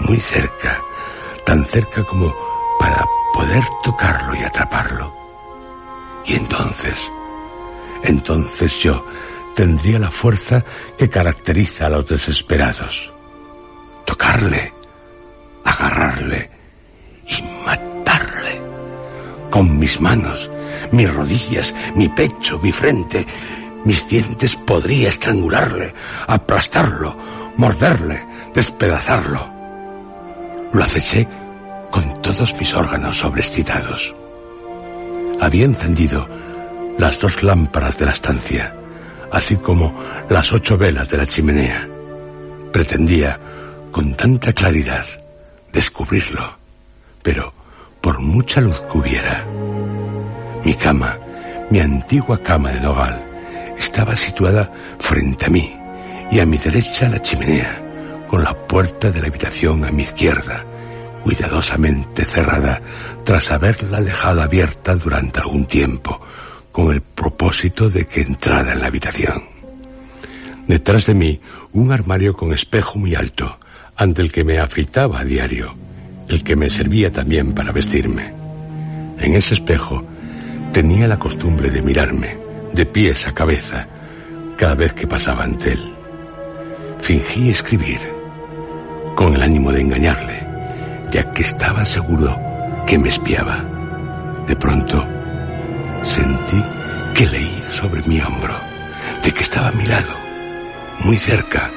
[0.00, 0.78] muy cerca,
[1.46, 2.30] tan cerca como
[2.78, 5.17] para poder tocarlo y atraparlo.
[6.28, 7.10] Y entonces,
[8.02, 9.02] entonces yo
[9.56, 10.62] tendría la fuerza
[10.98, 13.10] que caracteriza a los desesperados.
[14.04, 14.74] Tocarle,
[15.64, 16.50] agarrarle
[17.26, 18.60] y matarle.
[19.50, 20.50] Con mis manos,
[20.92, 23.26] mis rodillas, mi pecho, mi frente,
[23.86, 25.94] mis dientes podría estrangularle,
[26.26, 27.16] aplastarlo,
[27.56, 29.50] morderle, despedazarlo.
[30.74, 31.26] Lo aceché
[31.90, 34.14] con todos mis órganos sobreexcitados
[35.40, 36.28] había encendido
[36.98, 38.74] las dos lámparas de la estancia,
[39.30, 39.94] así como
[40.28, 41.88] las ocho velas de la chimenea.
[42.72, 43.38] Pretendía,
[43.90, 45.06] con tanta claridad,
[45.72, 46.58] descubrirlo,
[47.22, 47.52] pero
[48.00, 49.44] por mucha luz que hubiera.
[50.64, 51.18] Mi cama,
[51.70, 53.24] mi antigua cama de nogal,
[53.78, 55.76] estaba situada frente a mí
[56.30, 60.64] y a mi derecha la chimenea, con la puerta de la habitación a mi izquierda,
[61.28, 62.80] cuidadosamente cerrada
[63.22, 66.18] tras haberla dejado abierta durante algún tiempo,
[66.72, 69.42] con el propósito de que entrara en la habitación.
[70.66, 71.38] Detrás de mí,
[71.72, 73.58] un armario con espejo muy alto,
[73.94, 75.76] ante el que me afeitaba a diario.
[76.30, 78.32] el que me servía también para vestirme.
[79.18, 80.02] En ese espejo
[80.72, 82.38] tenía la costumbre de mirarme,
[82.72, 83.86] de pies a cabeza,
[84.56, 85.92] cada vez que pasaba ante él.
[87.00, 88.00] Fingí escribir,
[89.14, 90.47] con el ánimo de engañarle,
[91.10, 92.38] ya que estaba seguro
[92.86, 93.64] que me espiaba.
[94.46, 95.06] De pronto,
[96.02, 96.62] sentí
[97.14, 98.56] que leía sobre mi hombro,
[99.22, 100.14] de que estaba a mi lado,
[101.04, 101.70] muy cerca,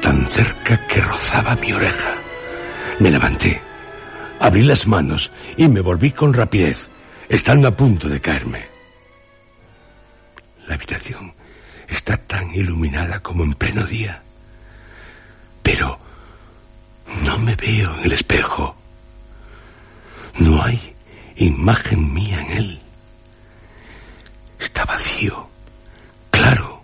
[0.00, 2.14] tan cerca que rozaba mi oreja.
[3.00, 3.60] Me levanté,
[4.38, 6.90] abrí las manos y me volví con rapidez,
[7.28, 8.66] estando a punto de caerme.
[10.66, 11.34] La habitación
[11.88, 14.22] está tan iluminada como en pleno día,
[15.62, 16.03] pero
[17.24, 18.76] no me veo en el espejo.
[20.38, 20.94] No hay
[21.36, 22.80] imagen mía en él.
[24.58, 25.48] Está vacío,
[26.30, 26.82] claro,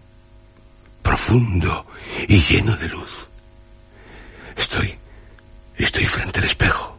[1.02, 1.87] profundo
[2.28, 3.28] y lleno de luz.
[4.56, 4.98] Estoy,
[5.76, 6.96] estoy frente al espejo.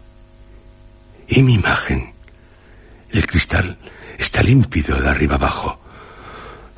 [1.27, 2.13] Y mi imagen,
[3.11, 3.77] el cristal,
[4.17, 5.79] está límpido de arriba abajo.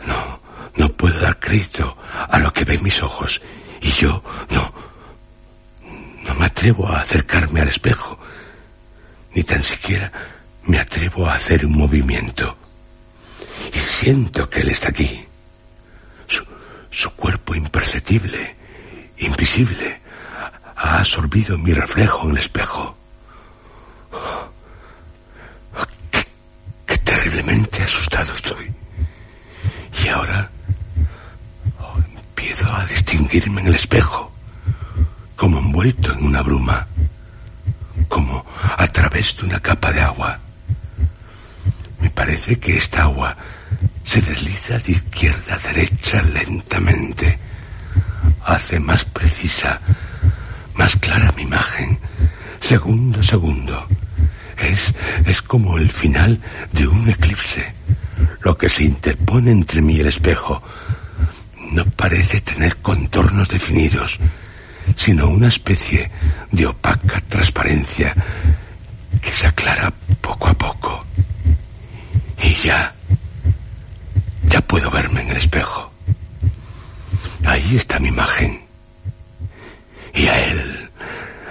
[0.05, 0.39] No,
[0.75, 1.97] no puedo dar crédito
[2.29, 3.41] a lo que ven mis ojos.
[3.81, 4.73] Y yo no,
[6.25, 8.19] no me atrevo a acercarme al espejo.
[9.33, 10.11] Ni tan siquiera
[10.63, 12.57] me atrevo a hacer un movimiento.
[13.73, 15.25] Y siento que Él está aquí.
[16.27, 16.45] Su,
[16.89, 18.55] su cuerpo imperceptible,
[19.17, 20.01] invisible,
[20.75, 22.97] ha absorbido mi reflejo en el espejo.
[26.11, 28.71] qué, terriblemente asustado estoy.
[30.03, 30.49] Y ahora
[31.79, 34.32] oh, empiezo a distinguirme en el espejo,
[35.43, 36.87] como envuelto en una bruma,
[38.07, 38.45] como
[38.77, 40.39] a través de una capa de agua.
[41.99, 43.35] Me parece que esta agua
[44.05, 47.37] se desliza de izquierda a derecha lentamente.
[48.45, 49.81] Hace más precisa,
[50.75, 51.99] más clara mi imagen,
[52.61, 53.85] segundo a segundo.
[54.57, 54.93] Es,
[55.25, 56.39] es como el final
[56.71, 57.73] de un eclipse.
[58.43, 60.63] Lo que se interpone entre mí y el espejo
[61.73, 64.21] no parece tener contornos definidos,
[64.95, 66.09] sino una especie
[66.51, 68.15] de opaca transparencia
[69.21, 71.05] que se aclara poco a poco.
[72.41, 72.93] Y ya,
[74.47, 75.91] ya puedo verme en el espejo.
[77.45, 78.61] Ahí está mi imagen.
[80.13, 80.89] Y a él,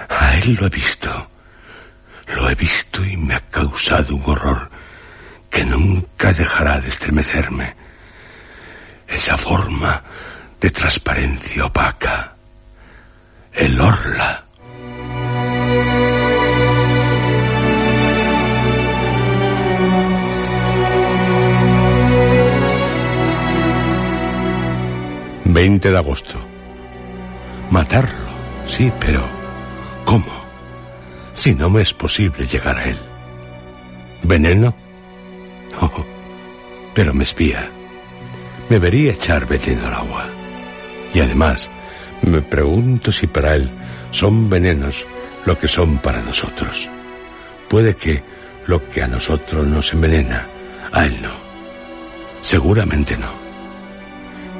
[0.09, 1.29] a él lo he visto.
[2.35, 4.69] Lo he visto y me ha causado un horror
[5.49, 7.75] que nunca dejará de estremecerme.
[9.07, 10.01] Esa forma
[10.59, 12.32] de transparencia opaca.
[13.55, 14.45] El orla.
[25.45, 26.43] ...20 de agosto...
[27.69, 28.09] ...matarlo,
[28.65, 29.23] sí, pero...
[30.03, 30.25] ¿Cómo?
[31.33, 32.99] Si no me es posible llegar a él.
[34.23, 34.75] ¿Veneno?
[35.81, 36.05] Oh,
[36.93, 37.69] pero me espía.
[38.69, 40.25] Me vería echar veneno al agua.
[41.13, 41.69] Y además,
[42.23, 43.69] me pregunto si para él
[44.11, 45.05] son venenos
[45.45, 46.89] lo que son para nosotros.
[47.67, 48.23] Puede que
[48.67, 50.47] lo que a nosotros nos envenena,
[50.91, 51.33] a él no.
[52.41, 53.31] Seguramente no.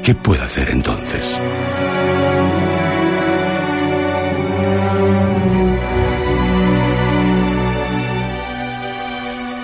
[0.03, 1.39] ¿Qué puedo hacer entonces?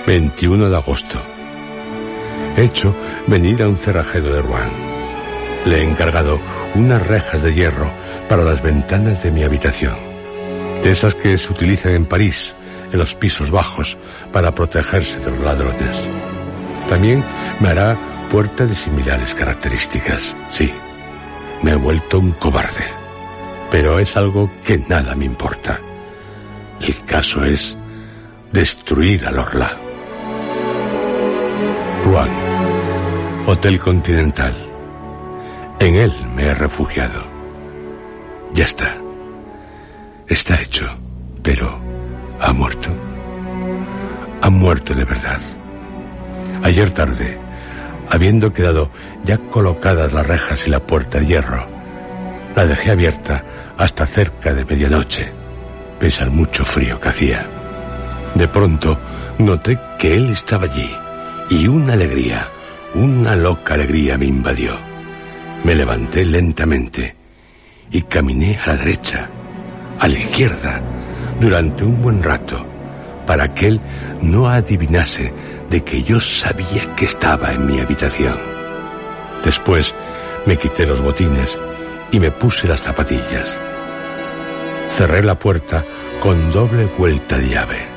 [0.09, 1.21] 21 de agosto.
[2.57, 2.95] He hecho
[3.27, 4.69] venir a un cerrajero de Rouen.
[5.65, 6.39] Le he encargado
[6.75, 7.91] unas rejas de hierro
[8.27, 9.95] para las ventanas de mi habitación.
[10.84, 12.55] De esas que se utilizan en París,
[12.91, 13.97] en los pisos bajos,
[14.32, 16.10] para protegerse de los ladrones.
[16.88, 17.23] También
[17.60, 17.97] me hará
[18.32, 20.36] puertas de similares características.
[20.47, 20.71] Sí,
[21.62, 22.86] me he vuelto un cobarde.
[23.71, 25.79] Pero es algo que nada me importa.
[26.82, 27.77] El caso es
[28.51, 29.77] destruir al Orla.
[32.03, 32.32] Rouen,
[33.45, 34.68] Hotel Continental.
[35.79, 37.23] En él me he refugiado.
[38.51, 38.97] Ya está.
[40.27, 40.85] Está hecho,
[41.41, 41.79] pero
[42.41, 42.89] ha muerto.
[44.41, 45.39] Ha muerto de verdad.
[46.63, 47.37] Ayer tarde,
[48.09, 48.91] habiendo quedado
[49.23, 51.65] ya colocadas las rejas y la puerta de hierro,
[52.57, 53.45] la dejé abierta
[53.77, 55.31] hasta cerca de medianoche,
[55.97, 57.47] pese al mucho frío que hacía.
[58.35, 58.99] De pronto
[59.37, 60.93] noté que él estaba allí
[61.49, 62.47] y una alegría,
[62.95, 64.88] una loca alegría me invadió.
[65.63, 67.15] Me levanté lentamente
[67.91, 69.30] y caminé a la derecha,
[70.00, 70.82] a la izquierda,
[71.39, 72.65] durante un buen rato,
[73.26, 73.82] para que él
[74.22, 75.34] no adivinase
[75.69, 78.38] de que yo sabía que estaba en mi habitación.
[79.43, 79.93] Después
[80.45, 81.60] me quité los botines
[82.12, 83.60] y me puse las zapatillas.
[84.89, 85.84] Cerré la puerta
[86.19, 87.88] con doble vuelta de llave.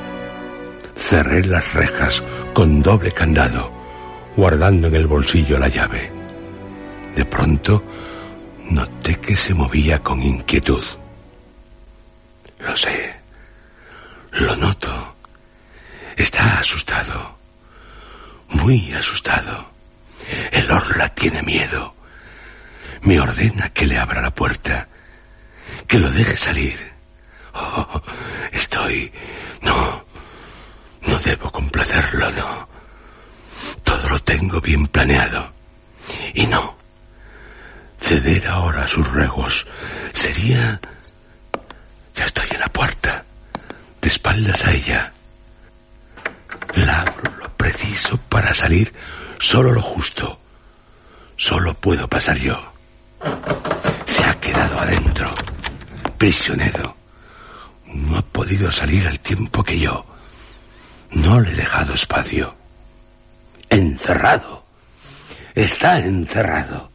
[0.95, 2.23] Cerré las rejas
[2.53, 3.71] con doble candado,
[4.37, 6.22] guardando en el bolsillo la llave.
[7.15, 7.83] De pronto,
[8.69, 10.83] noté que se movía con inquietud.
[12.59, 13.15] Lo sé,
[14.31, 15.15] lo noto.
[16.15, 17.37] Está asustado,
[18.49, 19.71] muy asustado.
[20.51, 21.93] El Orla tiene miedo.
[23.03, 24.87] Me ordena que le abra la puerta,
[25.87, 26.93] que lo deje salir.
[27.53, 28.01] Oh,
[28.51, 29.11] estoy...
[29.61, 30.05] No,
[31.07, 32.67] no debo complacerlo, no.
[33.83, 35.51] Todo lo tengo bien planeado.
[36.33, 36.82] Y no.
[38.03, 39.65] Ceder ahora a sus ruegos
[40.11, 40.81] sería...
[42.13, 43.23] Ya estoy en la puerta,
[44.01, 45.13] de espaldas a ella.
[46.75, 47.05] La
[47.39, 48.93] lo preciso para salir
[49.39, 50.37] solo lo justo.
[51.37, 52.73] Solo puedo pasar yo.
[54.05, 55.33] Se ha quedado adentro,
[56.17, 56.97] prisionero.
[57.85, 60.05] No ha podido salir al tiempo que yo.
[61.11, 62.53] No le he dejado espacio.
[63.69, 64.65] Encerrado.
[65.55, 66.92] Está encerrado.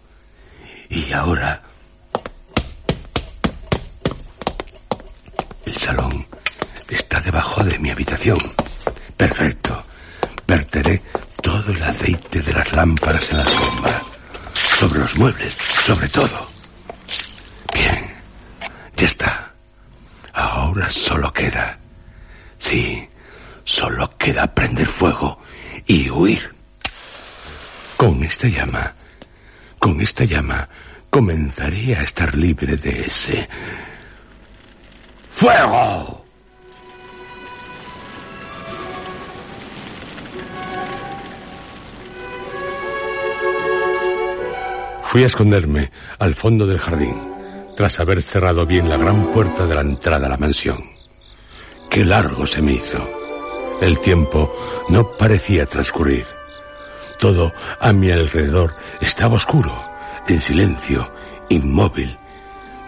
[0.90, 1.62] Y ahora...
[5.64, 6.26] El salón
[6.88, 8.38] está debajo de mi habitación.
[9.16, 9.84] Perfecto.
[10.46, 11.02] Verteré
[11.42, 14.02] todo el aceite de las lámparas en la sombra.
[14.54, 16.48] Sobre los muebles, sobre todo.
[17.74, 18.06] Bien.
[18.96, 19.52] Ya está.
[20.32, 21.78] Ahora solo queda...
[22.56, 23.08] Sí,
[23.64, 25.40] solo queda prender fuego
[25.86, 26.54] y huir.
[27.96, 28.92] Con esta llama,
[29.78, 30.68] con esta llama,
[31.10, 33.48] comenzaré a estar libre de ese...
[35.28, 36.24] ¡Fuego!
[45.04, 47.14] Fui a esconderme al fondo del jardín,
[47.76, 50.84] tras haber cerrado bien la gran puerta de la entrada a la mansión.
[51.88, 53.08] Qué largo se me hizo.
[53.80, 54.52] El tiempo
[54.90, 56.37] no parecía transcurrir.
[57.18, 59.84] Todo a mi alrededor estaba oscuro,
[60.28, 61.12] en silencio,
[61.48, 62.16] inmóvil.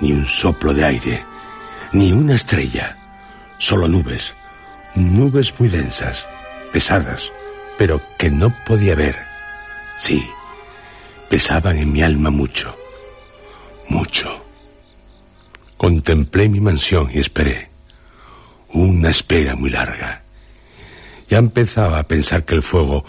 [0.01, 1.25] Ni un soplo de aire,
[1.93, 2.97] ni una estrella.
[3.59, 4.35] Solo nubes,
[4.95, 6.27] nubes muy densas,
[6.73, 7.31] pesadas,
[7.77, 9.19] pero que no podía ver.
[9.99, 10.27] Sí,
[11.29, 12.75] pesaban en mi alma mucho,
[13.89, 14.45] mucho.
[15.77, 17.69] Contemplé mi mansión y esperé.
[18.73, 20.23] Una espera muy larga.
[21.29, 23.05] Ya empezaba a pensar que el fuego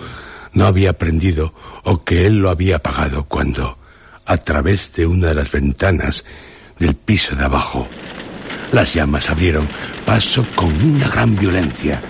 [0.54, 3.78] no había prendido o que él lo había apagado cuando,
[4.26, 6.26] a través de una de las ventanas
[6.78, 7.88] del piso de abajo,
[8.72, 9.68] las llamas abrieron
[10.06, 12.02] paso con una gran violencia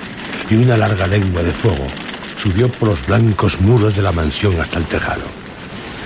[0.50, 1.88] y una larga lengua de fuego
[2.38, 5.24] subió por los blancos muros de la mansión hasta el tejado.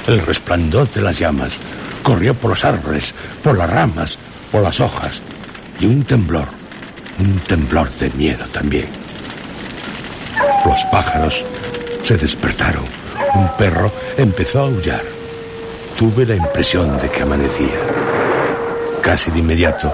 [0.08, 1.58] El resplandor de las llamas
[2.04, 4.19] corrió por los árboles, por las ramas,
[4.52, 5.21] por las hojas.
[5.80, 6.48] Y un temblor,
[7.19, 8.89] un temblor de miedo también.
[10.65, 11.43] Los pájaros
[12.06, 12.86] se despertaron.
[13.34, 15.02] Un perro empezó a aullar.
[15.98, 17.80] Tuve la impresión de que amanecía.
[19.02, 19.91] Casi de inmediato,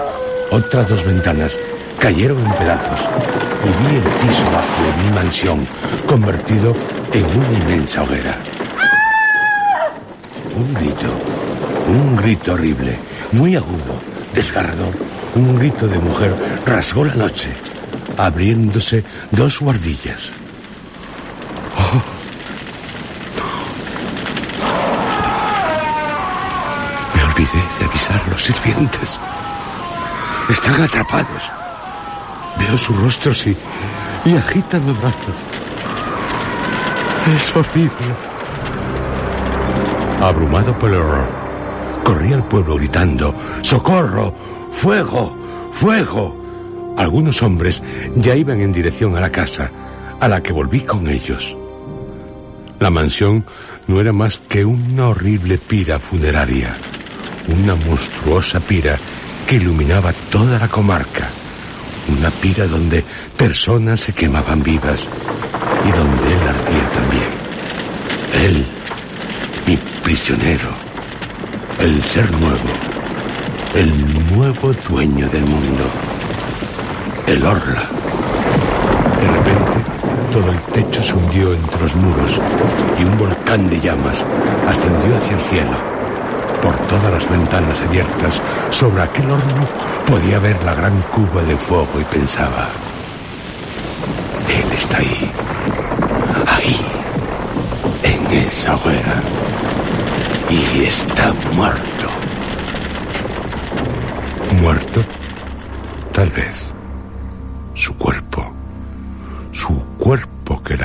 [0.51, 1.57] otras dos ventanas
[1.99, 2.99] cayeron en pedazos
[3.63, 5.67] y vi el piso bajo de mi mansión
[6.05, 6.75] convertido
[7.13, 8.37] en una inmensa hoguera.
[10.53, 11.07] Un grito,
[11.87, 12.99] un grito horrible,
[13.31, 14.01] muy agudo,
[14.33, 14.93] desgarrador.
[15.35, 17.53] Un grito de mujer rasgó la noche,
[18.17, 20.33] abriéndose dos guardillas.
[27.15, 29.19] Me olvidé de avisar a los sirvientes.
[30.49, 31.51] Están atrapados.
[32.57, 33.57] Veo sus rostros y,
[34.25, 35.35] y agitan los brazos.
[37.35, 38.15] Es horrible.
[40.21, 41.27] Abrumado por el horror,
[42.03, 44.33] corrí al pueblo gritando, ¡Socorro!
[44.71, 45.35] ¡Fuego!
[45.73, 46.93] ¡Fuego!
[46.97, 47.81] Algunos hombres
[48.15, 49.69] ya iban en dirección a la casa,
[50.19, 51.55] a la que volví con ellos.
[52.81, 53.45] La mansión
[53.85, 56.75] no era más que una horrible pira funeraria,
[57.47, 58.97] una monstruosa pira
[59.47, 61.29] que iluminaba toda la comarca,
[62.07, 63.03] una pira donde
[63.37, 65.07] personas se quemaban vivas
[65.85, 67.29] y donde él ardía también.
[68.33, 68.65] Él,
[69.67, 70.71] mi prisionero,
[71.77, 72.69] el ser nuevo,
[73.75, 75.83] el nuevo dueño del mundo,
[77.27, 77.91] el Orla.
[79.19, 79.70] De repente,
[80.31, 82.39] todo el techo se hundió entre los muros
[82.97, 84.23] y un volcán de llamas
[84.67, 85.77] ascendió hacia el cielo.
[86.61, 89.67] Por todas las ventanas abiertas, sobre aquel horno
[90.05, 92.69] podía ver la gran cuba de fuego y pensaba,
[94.47, 95.31] Él está ahí,
[96.47, 96.77] ahí,
[98.03, 99.21] en esa hoguera
[100.49, 102.07] y está muerto.
[104.61, 105.01] ¿Muerto?
[106.13, 106.70] Tal vez.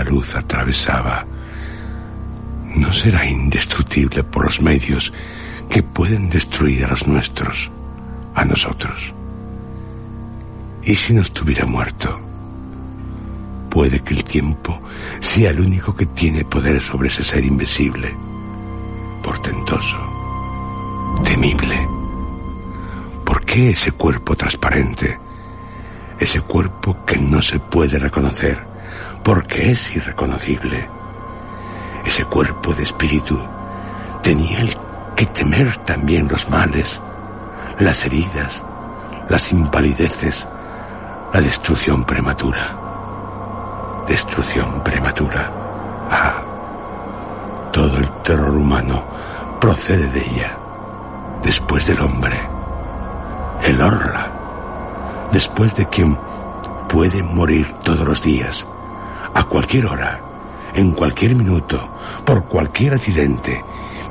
[0.06, 1.26] Luz atravesaba,
[2.74, 5.12] no será indestructible por los medios
[5.68, 7.70] que pueden destruir a los nuestros,
[8.34, 9.12] a nosotros.
[10.82, 12.20] ¿Y si no estuviera muerto?
[13.70, 14.80] Puede que el tiempo
[15.20, 18.14] sea el único que tiene poder sobre ese ser invisible,
[19.22, 19.98] portentoso,
[21.24, 21.88] temible.
[23.24, 25.18] ¿Por qué ese cuerpo transparente?
[26.18, 28.75] Ese cuerpo que no se puede reconocer
[29.26, 30.88] porque es irreconocible.
[32.04, 33.36] Ese cuerpo de espíritu
[34.22, 34.76] tenía el
[35.16, 37.02] que temer también los males,
[37.80, 38.62] las heridas,
[39.28, 40.46] las invalideces,
[41.34, 44.04] la destrucción prematura.
[44.06, 45.50] Destrucción prematura.
[46.08, 46.44] Ah,
[47.72, 49.02] todo el terror humano
[49.60, 50.56] procede de ella,
[51.42, 52.40] después del hombre,
[53.64, 54.30] el orla,
[55.32, 56.16] después de quien
[56.88, 58.64] puede morir todos los días,
[59.36, 60.18] a cualquier hora,
[60.72, 61.90] en cualquier minuto,
[62.24, 63.62] por cualquier accidente,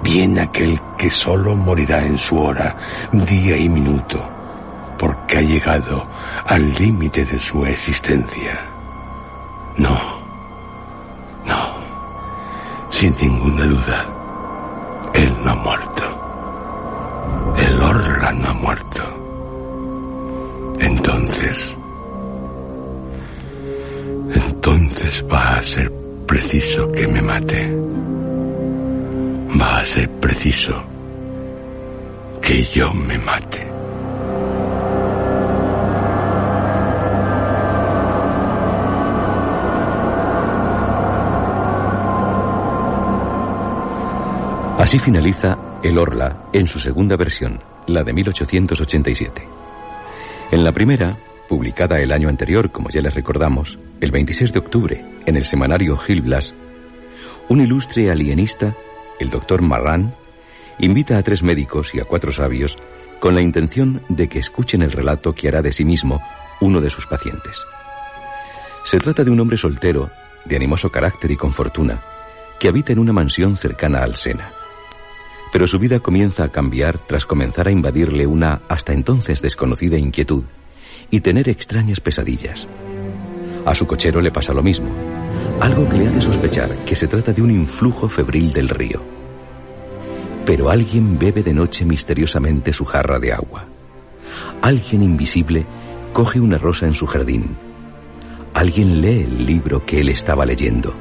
[0.03, 2.75] viene aquel que solo morirá en su hora,
[3.11, 4.21] día y minuto,
[4.99, 6.07] porque ha llegado
[6.45, 8.59] al límite de su existencia.
[9.77, 9.99] No,
[11.47, 11.73] no,
[12.89, 14.05] sin ninguna duda,
[15.15, 16.03] él no ha muerto.
[17.57, 19.03] El Orla no ha muerto.
[20.79, 21.75] Entonces,
[24.33, 25.91] entonces va a ser
[26.25, 27.85] preciso que me mate
[29.59, 30.83] va a ser preciso
[32.41, 33.61] que yo me mate.
[44.77, 49.47] Así finaliza El Orla en su segunda versión, la de 1887.
[50.51, 51.17] En la primera,
[51.47, 55.97] publicada el año anterior, como ya les recordamos, el 26 de octubre, en el semanario
[55.97, 56.53] Gil Blas,
[57.47, 58.75] un ilustre alienista
[59.19, 60.13] el doctor Marran
[60.79, 62.75] invita a tres médicos y a cuatro sabios
[63.19, 66.21] con la intención de que escuchen el relato que hará de sí mismo
[66.59, 67.63] uno de sus pacientes.
[68.83, 70.09] Se trata de un hombre soltero,
[70.43, 72.01] de animoso carácter y con fortuna,
[72.59, 74.51] que habita en una mansión cercana al Sena.
[75.51, 80.43] Pero su vida comienza a cambiar tras comenzar a invadirle una hasta entonces desconocida inquietud
[81.09, 82.67] y tener extrañas pesadillas.
[83.65, 84.89] A su cochero le pasa lo mismo,
[85.59, 89.01] algo que le hace sospechar que se trata de un influjo febril del río.
[90.45, 93.65] Pero alguien bebe de noche misteriosamente su jarra de agua.
[94.61, 95.65] Alguien invisible
[96.13, 97.57] coge una rosa en su jardín.
[98.53, 100.95] Alguien lee el libro que él estaba leyendo.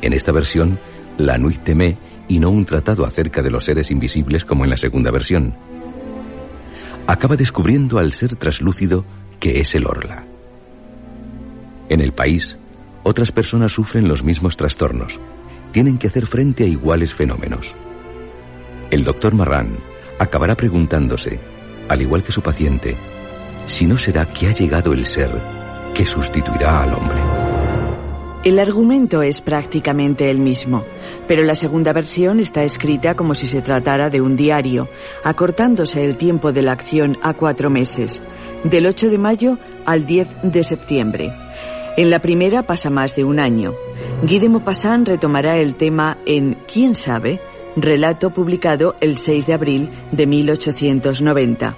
[0.00, 0.78] En esta versión,
[1.18, 4.76] La Nuit Temé y no un tratado acerca de los seres invisibles como en la
[4.76, 5.56] segunda versión.
[7.06, 9.04] Acaba descubriendo al ser traslúcido
[9.40, 10.24] que es el Orla.
[11.88, 12.56] En el país,
[13.02, 15.20] otras personas sufren los mismos trastornos.
[15.72, 17.74] Tienen que hacer frente a iguales fenómenos.
[18.90, 19.76] El doctor Marran
[20.18, 21.38] acabará preguntándose,
[21.88, 22.96] al igual que su paciente,
[23.66, 25.30] si no será que ha llegado el ser
[25.94, 27.20] que sustituirá al hombre.
[28.44, 30.84] El argumento es prácticamente el mismo,
[31.26, 34.88] pero la segunda versión está escrita como si se tratara de un diario,
[35.24, 38.22] acortándose el tiempo de la acción a cuatro meses,
[38.70, 41.32] del 8 de mayo al 10 de septiembre.
[41.96, 43.74] En la primera pasa más de un año.
[44.22, 47.40] Guy de Maupassant retomará el tema en ¿Quién sabe?
[47.76, 51.76] relato publicado el 6 de abril de 1890.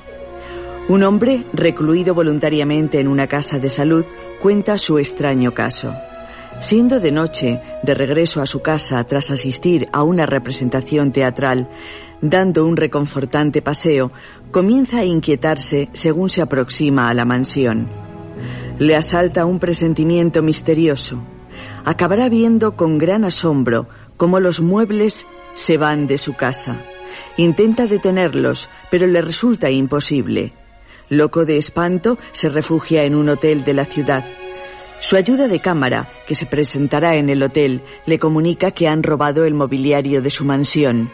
[0.89, 4.05] Un hombre, recluido voluntariamente en una casa de salud,
[4.41, 5.93] cuenta su extraño caso.
[6.61, 11.69] Siendo de noche, de regreso a su casa tras asistir a una representación teatral,
[12.21, 14.11] dando un reconfortante paseo,
[14.51, 17.89] comienza a inquietarse según se aproxima a la mansión.
[18.79, 21.23] Le asalta un presentimiento misterioso.
[21.85, 26.81] Acabará viendo con gran asombro cómo los muebles se van de su casa.
[27.37, 30.53] Intenta detenerlos, pero le resulta imposible.
[31.09, 34.25] Loco de espanto, se refugia en un hotel de la ciudad.
[35.01, 39.45] Su ayuda de cámara, que se presentará en el hotel, le comunica que han robado
[39.45, 41.11] el mobiliario de su mansión.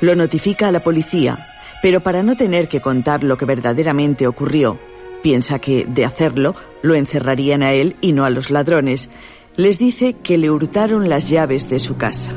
[0.00, 1.48] Lo notifica a la policía,
[1.82, 4.78] pero para no tener que contar lo que verdaderamente ocurrió,
[5.22, 9.08] piensa que, de hacerlo, lo encerrarían a él y no a los ladrones.
[9.56, 12.34] Les dice que le hurtaron las llaves de su casa.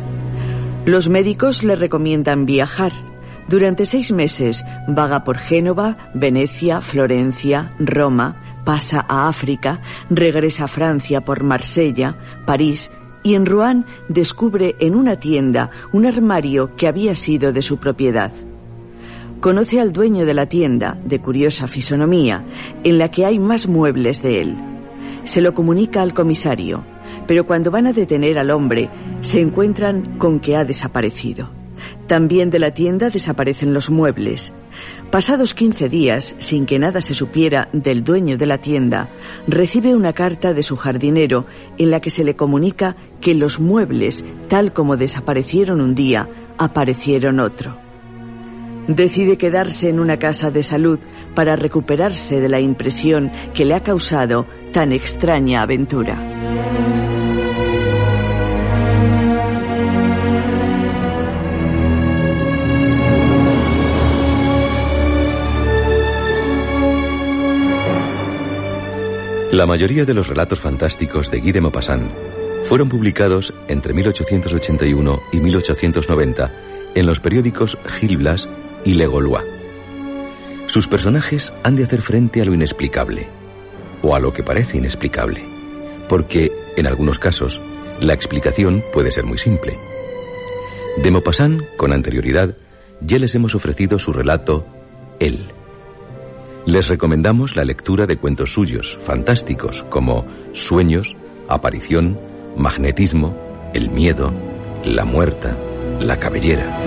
[0.86, 2.94] Los médicos le recomiendan viajar.
[3.48, 11.22] Durante seis meses vaga por Génova, Venecia, Florencia, Roma, pasa a África, regresa a Francia
[11.22, 12.92] por Marsella, París
[13.24, 18.32] y en Rouen descubre en una tienda un armario que había sido de su propiedad
[19.40, 22.44] conoce al dueño de la tienda, de curiosa fisonomía,
[22.84, 24.58] en la que hay más muebles de él.
[25.24, 26.84] se lo comunica al comisario,
[27.28, 28.90] pero cuando van a detener al hombre,
[29.22, 31.59] se encuentran con que ha desaparecido.
[32.10, 34.52] También de la tienda desaparecen los muebles.
[35.12, 39.12] Pasados 15 días, sin que nada se supiera del dueño de la tienda,
[39.48, 41.46] recibe una carta de su jardinero
[41.78, 47.40] en la que se le comunica que los muebles, tal como desaparecieron un día, aparecieron
[47.40, 47.78] otro.
[48.88, 51.00] Decide quedarse en una casa de salud
[51.36, 56.99] para recuperarse de la impresión que le ha causado tan extraña aventura.
[69.52, 72.12] La mayoría de los relatos fantásticos de Guy de Maupassant
[72.66, 76.52] fueron publicados entre 1881 y 1890
[76.94, 78.48] en los periódicos Gil Blas
[78.86, 79.44] y Le Gaulois.
[80.68, 83.28] Sus personajes han de hacer frente a lo inexplicable,
[84.04, 85.44] o a lo que parece inexplicable,
[86.08, 87.60] porque, en algunos casos,
[88.00, 89.80] la explicación puede ser muy simple.
[90.98, 92.56] De Maupassant, con anterioridad,
[93.02, 94.68] ya les hemos ofrecido su relato
[95.20, 95.48] Él.
[96.66, 101.16] Les recomendamos la lectura de cuentos suyos, fantásticos, como Sueños,
[101.48, 102.20] Aparición,
[102.56, 103.36] Magnetismo,
[103.74, 104.32] El Miedo,
[104.84, 105.58] La Muerta,
[106.00, 106.80] La Cabellera.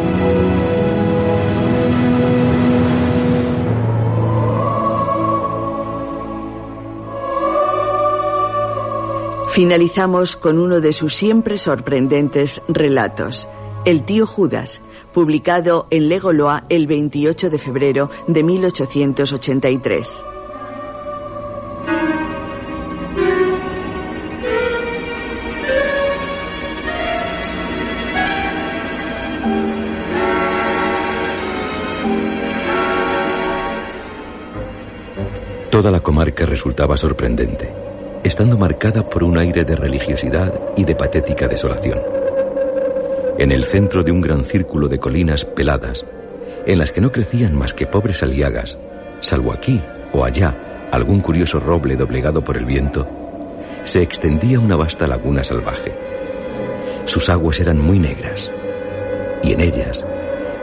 [9.52, 13.48] Finalizamos con uno de sus siempre sorprendentes relatos,
[13.84, 14.80] El tío Judas,
[15.12, 20.08] publicado en Legoloa el 28 de febrero de 1883.
[35.70, 37.68] Toda la comarca resultaba sorprendente,
[38.22, 42.21] estando marcada por un aire de religiosidad y de patética desolación.
[43.42, 46.06] En el centro de un gran círculo de colinas peladas,
[46.64, 48.78] en las que no crecían más que pobres aliagas,
[49.20, 49.82] salvo aquí
[50.12, 53.04] o allá algún curioso roble doblegado por el viento,
[53.82, 55.92] se extendía una vasta laguna salvaje.
[57.04, 58.48] Sus aguas eran muy negras,
[59.42, 60.04] y en ellas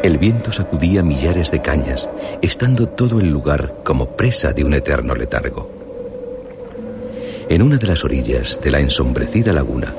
[0.02, 2.08] el viento sacudía millares de cañas,
[2.42, 5.70] estando todo el lugar como presa de un eterno letargo.
[7.50, 9.94] En una de las orillas de la ensombrecida laguna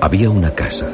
[0.00, 0.90] había una casa,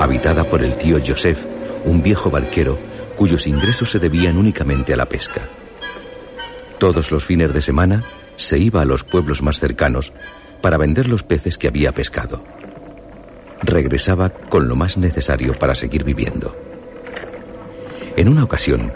[0.00, 1.44] habitada por el tío Joseph,
[1.84, 2.78] un viejo barquero
[3.16, 5.42] cuyos ingresos se debían únicamente a la pesca.
[6.78, 8.02] Todos los fines de semana
[8.36, 10.14] se iba a los pueblos más cercanos
[10.62, 12.42] para vender los peces que había pescado.
[13.62, 16.56] Regresaba con lo más necesario para seguir viviendo.
[18.16, 18.94] En una ocasión,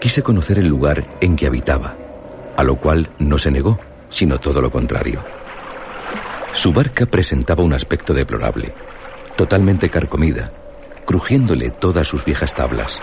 [0.00, 1.96] quise conocer el lugar en que habitaba,
[2.56, 3.78] a lo cual no se negó,
[4.08, 5.22] sino todo lo contrario.
[6.54, 8.72] Su barca presentaba un aspecto deplorable,
[9.40, 10.52] totalmente carcomida,
[11.06, 13.00] crujiéndole todas sus viejas tablas.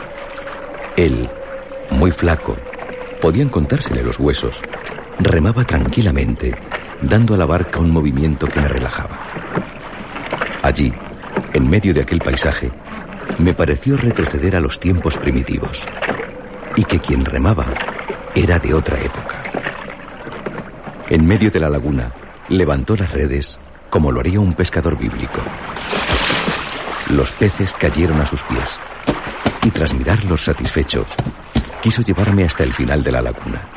[0.96, 1.28] Él,
[1.90, 2.56] muy flaco,
[3.20, 4.62] podían contársele los huesos,
[5.18, 6.54] remaba tranquilamente,
[7.02, 9.18] dando a la barca un movimiento que me relajaba.
[10.62, 10.94] Allí,
[11.56, 12.72] en medio de aquel paisaje,
[13.40, 15.88] me pareció retroceder a los tiempos primitivos
[16.76, 17.66] y que quien remaba
[18.36, 19.42] era de otra época.
[21.10, 22.14] En medio de la laguna,
[22.48, 23.60] levantó las redes
[23.98, 25.42] como lo haría un pescador bíblico.
[27.10, 28.80] Los peces cayeron a sus pies
[29.64, 31.04] y tras mirarlos satisfecho,
[31.82, 33.68] quiso llevarme hasta el final de la laguna.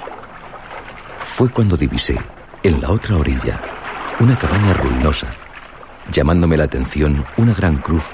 [1.25, 2.19] Fue cuando divisé,
[2.63, 3.63] en la otra orilla,
[4.21, 5.29] una cabaña ruinosa,
[6.13, 8.05] llamándome la atención una gran cruz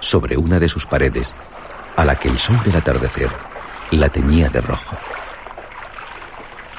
[0.00, 1.34] sobre una de sus paredes,
[1.96, 3.30] a la que el sol del atardecer
[3.92, 4.94] la teñía de rojo.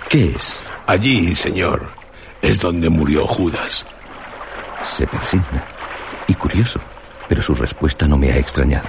[0.08, 0.62] ¿Qué es?
[0.86, 1.90] Allí, señor,
[2.44, 3.84] es donde murió Judas.
[4.94, 5.64] Se persigna.
[6.28, 6.80] Y curioso,
[7.28, 8.88] pero su respuesta no me ha extrañado.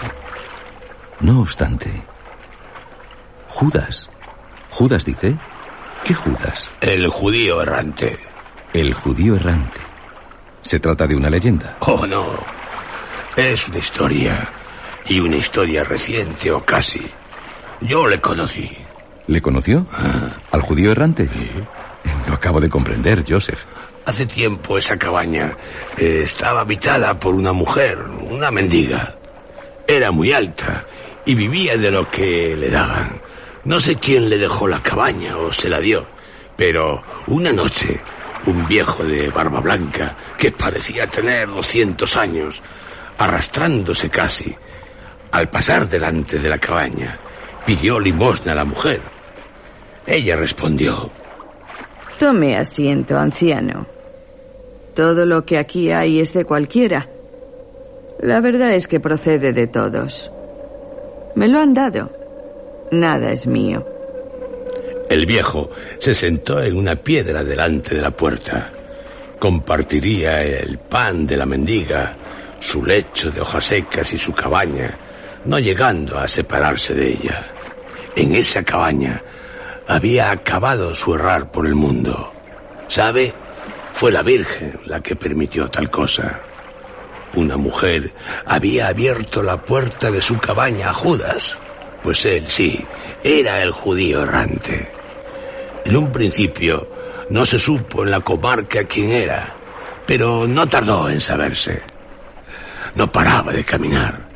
[1.20, 2.02] No obstante.
[3.48, 4.08] Judas.
[4.70, 5.36] ¿Judas dice?
[6.04, 6.70] ¿Qué Judas?
[6.80, 8.18] El judío errante.
[8.72, 9.80] El judío errante.
[10.62, 11.76] ¿Se trata de una leyenda?
[11.80, 12.38] Oh, no.
[13.36, 14.48] Es una historia.
[15.06, 17.10] Y una historia reciente o casi.
[17.80, 18.70] Yo le conocí.
[19.26, 19.86] ¿Le conoció?
[19.92, 20.30] Ah.
[20.52, 21.28] ¿Al judío errante?
[22.26, 23.64] Lo acabo de comprender, Joseph.
[24.08, 25.54] Hace tiempo esa cabaña
[25.98, 29.14] eh, estaba habitada por una mujer, una mendiga.
[29.86, 30.86] Era muy alta
[31.26, 33.20] y vivía de lo que le daban.
[33.64, 36.06] No sé quién le dejó la cabaña o se la dio,
[36.56, 38.00] pero una noche
[38.46, 42.62] un viejo de barba blanca, que parecía tener 200 años,
[43.18, 44.56] arrastrándose casi,
[45.32, 47.18] al pasar delante de la cabaña,
[47.66, 49.02] pidió limosna a la mujer.
[50.06, 51.12] Ella respondió,
[52.18, 53.97] Tome asiento, anciano.
[54.98, 57.06] Todo lo que aquí hay es de cualquiera.
[58.18, 60.28] La verdad es que procede de todos.
[61.36, 62.10] Me lo han dado.
[62.90, 63.86] Nada es mío.
[65.08, 65.70] El viejo
[66.00, 68.72] se sentó en una piedra delante de la puerta.
[69.38, 72.16] Compartiría el pan de la mendiga,
[72.58, 74.98] su lecho de hojas secas y su cabaña,
[75.44, 77.46] no llegando a separarse de ella.
[78.16, 79.22] En esa cabaña
[79.86, 82.32] había acabado su errar por el mundo.
[82.88, 83.32] ¿Sabe?
[83.98, 86.40] Fue la Virgen la que permitió tal cosa.
[87.34, 88.14] Una mujer
[88.46, 91.58] había abierto la puerta de su cabaña a Judas,
[92.04, 92.80] pues él sí,
[93.24, 94.88] era el judío errante.
[95.84, 96.88] En un principio
[97.30, 99.52] no se supo en la comarca quién era,
[100.06, 101.82] pero no tardó en saberse.
[102.94, 104.28] No paraba de caminar.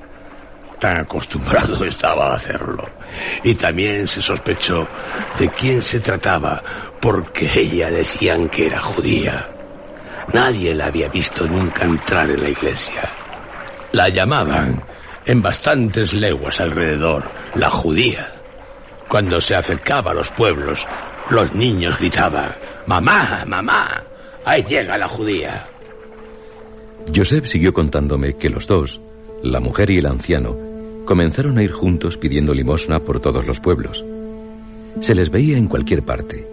[0.80, 2.84] Tan acostumbrado estaba a hacerlo.
[3.44, 4.88] Y también se sospechó
[5.38, 6.60] de quién se trataba,
[7.00, 9.51] porque ella decían que era judía.
[10.32, 13.08] Nadie la había visto nunca entrar en la iglesia.
[13.92, 14.82] La llamaban,
[15.26, 18.32] en bastantes leguas alrededor, la judía.
[19.08, 20.86] Cuando se acercaba a los pueblos,
[21.30, 22.54] los niños gritaban,
[22.86, 24.02] Mamá, mamá,
[24.44, 25.68] ahí llega la judía.
[27.14, 29.00] Joseph siguió contándome que los dos,
[29.42, 30.56] la mujer y el anciano,
[31.04, 34.04] comenzaron a ir juntos pidiendo limosna por todos los pueblos.
[35.00, 36.46] Se les veía en cualquier parte,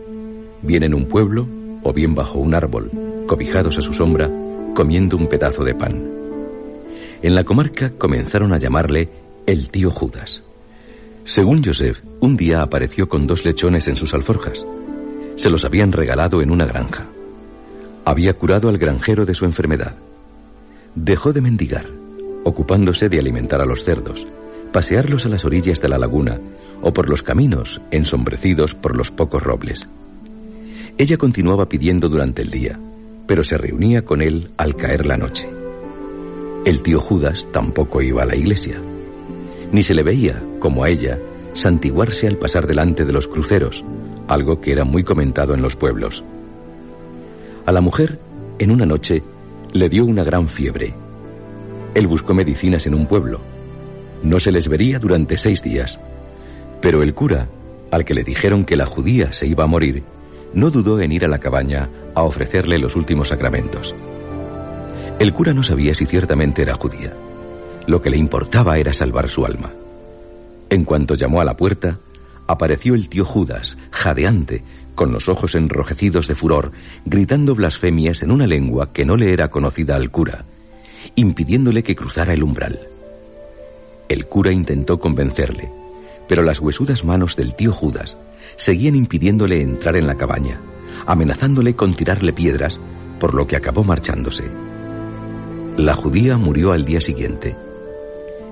[0.62, 1.48] bien en un pueblo
[1.84, 2.92] o bien bajo un árbol,
[3.30, 4.28] cobijados a su sombra,
[4.74, 6.04] comiendo un pedazo de pan.
[7.22, 9.08] En la comarca comenzaron a llamarle
[9.46, 10.42] el tío Judas.
[11.26, 14.66] Según Joseph, un día apareció con dos lechones en sus alforjas.
[15.36, 17.06] Se los habían regalado en una granja.
[18.04, 19.96] Había curado al granjero de su enfermedad.
[20.96, 21.86] Dejó de mendigar,
[22.46, 24.28] ocupándose de alimentar a los cerdos,
[24.74, 26.40] pasearlos a las orillas de la laguna
[26.82, 29.88] o por los caminos ensombrecidos por los pocos robles.
[30.98, 32.80] Ella continuaba pidiendo durante el día,
[33.30, 35.48] pero se reunía con él al caer la noche.
[36.66, 38.82] El tío Judas tampoco iba a la iglesia,
[39.72, 41.20] ni se le veía, como a ella,
[41.54, 43.86] santiguarse al pasar delante de los cruceros,
[44.28, 46.24] algo que era muy comentado en los pueblos.
[47.68, 48.20] A la mujer,
[48.58, 49.22] en una noche,
[49.74, 50.96] le dio una gran fiebre.
[51.94, 53.42] Él buscó medicinas en un pueblo.
[54.24, 56.00] No se les vería durante seis días.
[56.82, 57.48] Pero el cura,
[57.92, 60.02] al que le dijeron que la judía se iba a morir,
[60.54, 63.93] no dudó en ir a la cabaña a ofrecerle los últimos sacramentos.
[65.20, 67.14] El cura no sabía si ciertamente era judía.
[67.88, 69.72] Lo que le importaba era salvar su alma.
[70.70, 72.00] En cuanto llamó a la puerta,
[72.47, 74.64] apareció el tío Judas, jadeante,
[74.95, 76.72] con los ojos enrojecidos de furor,
[77.06, 80.45] gritando blasfemias en una lengua que no le era conocida al cura,
[81.16, 82.80] impidiéndole que cruzara el umbral.
[84.10, 85.70] El cura intentó convencerle,
[86.28, 88.18] pero las huesudas manos del tío Judas
[88.60, 90.60] seguían impidiéndole entrar en la cabaña,
[91.07, 92.80] amenazándole con tirarle piedras,
[93.18, 94.51] por lo que acabó marchándose.
[95.78, 97.55] La judía murió al día siguiente.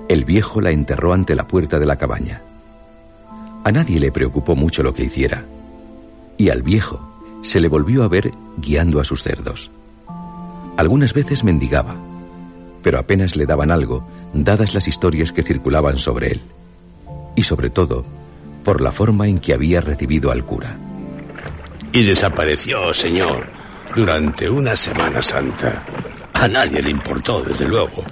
[0.08, 2.40] El viejo la enterró ante la puerta de la cabaña.
[3.64, 5.44] A nadie le preocupó mucho lo que hiciera,
[6.38, 7.00] y al viejo
[7.42, 9.70] se le volvió a ver guiando a sus cerdos.
[10.78, 11.96] Algunas veces mendigaba,
[12.82, 16.40] pero apenas le daban algo, dadas las historias que circulaban sobre él.
[17.36, 18.06] Y sobre todo,
[18.64, 20.76] por la forma en que había recibido al cura.
[21.92, 23.46] Y desapareció, señor,
[23.96, 25.84] durante una Semana Santa.
[26.34, 28.04] A nadie le importó, desde luego.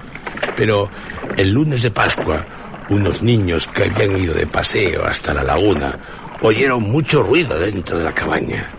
[0.56, 0.88] Pero
[1.36, 2.44] el lunes de Pascua,
[2.88, 5.98] unos niños que habían ido de paseo hasta la laguna
[6.40, 8.70] oyeron mucho ruido dentro de la cabaña.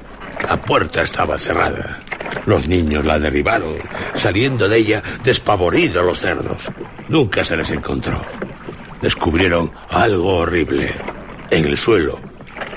[0.48, 2.00] La puerta estaba cerrada.
[2.46, 3.78] Los niños la derribaron,
[4.14, 6.72] saliendo de ella despavoridos los cerdos.
[7.10, 8.22] Nunca se les encontró.
[9.02, 10.94] Descubrieron algo horrible
[11.50, 12.20] en el suelo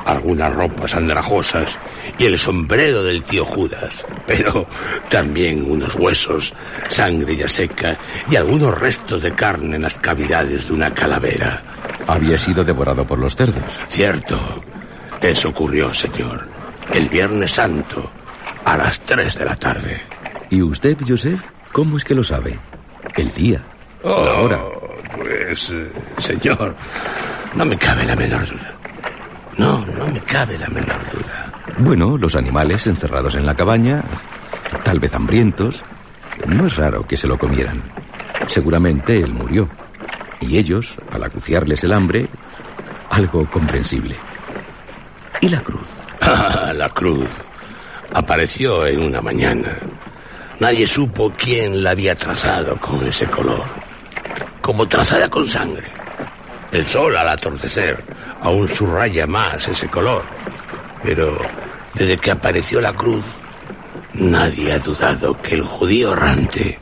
[0.04, 1.78] algunas ropas andrajosas
[2.18, 4.66] y el sombrero del tío Judas, pero
[5.08, 6.54] también unos huesos,
[6.88, 7.98] sangre ya seca
[8.30, 11.62] y algunos restos de carne en las cavidades de una calavera.
[12.06, 13.76] Había sido devorado por los cerdos.
[13.88, 14.62] Cierto.
[15.20, 16.48] Eso ocurrió, señor,
[16.92, 18.10] el Viernes Santo,
[18.64, 20.02] a las tres de la tarde.
[20.48, 21.42] ¿Y usted, Joseph,
[21.72, 22.58] cómo es que lo sabe?
[23.16, 23.62] El día.
[24.02, 24.64] Oh, la hora.
[25.14, 26.74] Pues, eh, señor,
[27.54, 28.74] no me cabe la menor duda.
[29.58, 31.52] No, no me cabe la menor duda.
[31.78, 34.02] Bueno, los animales encerrados en la cabaña,
[34.84, 35.82] tal vez hambrientos,
[36.46, 37.82] no es raro que se lo comieran.
[38.46, 39.68] Seguramente él murió.
[40.40, 42.28] Y ellos, al acuciarles el hambre,
[43.10, 44.16] algo comprensible.
[45.40, 45.86] ¿Y la cruz?
[46.20, 47.28] Ah, la cruz.
[48.12, 49.78] Apareció en una mañana.
[50.60, 53.64] Nadie supo quién la había trazado con ese color.
[54.60, 55.99] Como trazada con sangre.
[56.72, 58.04] El sol al atardecer
[58.40, 60.22] aún subraya más ese color.
[61.02, 61.38] Pero
[61.94, 63.24] desde que apareció la cruz,
[64.14, 66.78] Nadie ha dudado que el judío errante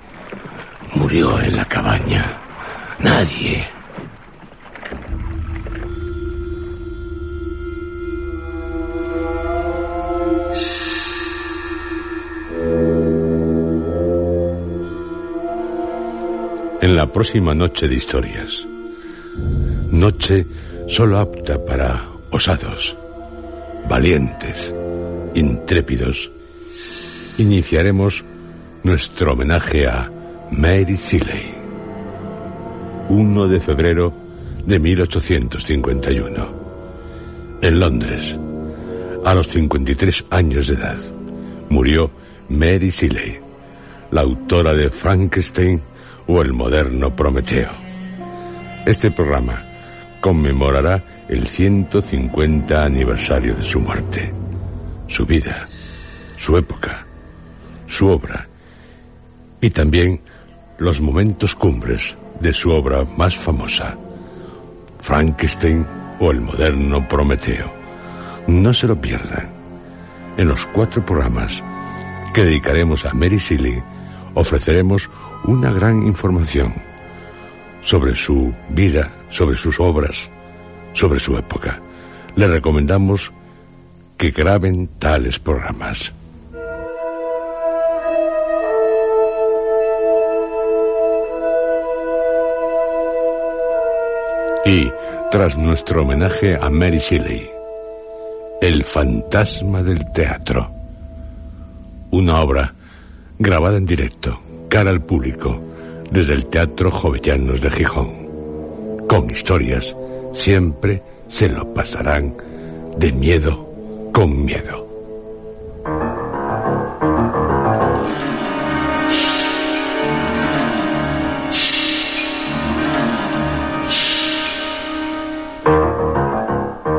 [0.95, 2.41] murió en la cabaña.
[3.01, 3.68] Nadie.
[16.80, 18.66] En la próxima noche de historias.
[19.91, 20.47] Noche
[20.86, 22.95] solo apta para osados,
[23.89, 24.74] valientes,
[25.34, 26.30] intrépidos.
[27.39, 28.22] Iniciaremos
[28.82, 30.11] nuestro homenaje a
[30.51, 31.55] Mary Shelley.
[33.09, 34.12] 1 de febrero
[34.66, 36.49] de 1851.
[37.62, 38.39] En Londres,
[39.24, 40.99] a los 53 años de edad,
[41.70, 42.11] murió
[42.51, 43.39] Mary Shelley,
[44.11, 45.80] la autora de Frankenstein
[46.26, 47.70] o el moderno Prometeo.
[48.84, 49.68] Este programa
[50.21, 54.33] conmemorará el 150 aniversario de su muerte,
[55.07, 55.66] su vida,
[56.37, 57.07] su época,
[57.87, 58.47] su obra
[59.61, 60.21] y también
[60.79, 63.97] los momentos cumbres de su obra más famosa,
[65.01, 65.85] Frankenstein
[66.21, 67.73] o el moderno Prometeo.
[68.47, 69.49] No se lo pierdan.
[70.37, 71.62] En los cuatro programas
[72.33, 73.83] que dedicaremos a Mary Shelley
[74.35, 75.11] ofreceremos
[75.45, 76.73] una gran información
[77.89, 80.30] sobre su vida, sobre sus obras,
[80.93, 81.80] sobre su época.
[82.36, 83.32] Le recomendamos
[84.18, 86.12] que graben tales programas.
[94.66, 94.93] Y,
[95.30, 97.51] tras nuestro homenaje a Mary Shelley,
[98.61, 100.70] El fantasma del teatro,
[102.11, 102.74] una obra
[103.39, 105.59] grabada en directo, cara al público,
[106.11, 109.96] desde el Teatro Jovellanos de Gijón, con historias
[110.32, 112.36] siempre se lo pasarán
[112.96, 114.86] de miedo con miedo.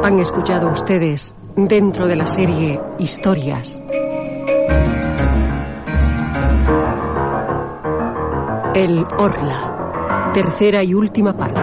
[0.03, 3.80] Han escuchado ustedes dentro de la serie Historias.
[8.76, 11.60] El Orla, tercera y última parte.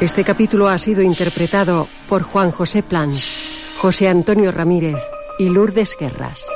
[0.00, 3.32] Este capítulo ha sido interpretado por Juan José Plans,
[3.78, 5.00] José Antonio Ramírez
[5.38, 6.48] y Lourdes Guerras.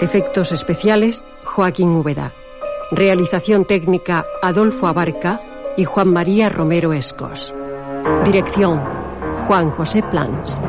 [0.00, 2.32] Efectos especiales, Joaquín Úbeda.
[2.90, 5.40] Realización técnica, Adolfo Abarca
[5.76, 7.54] y Juan María Romero Escos.
[8.24, 8.80] Dirección,
[9.46, 10.60] Juan José Plans.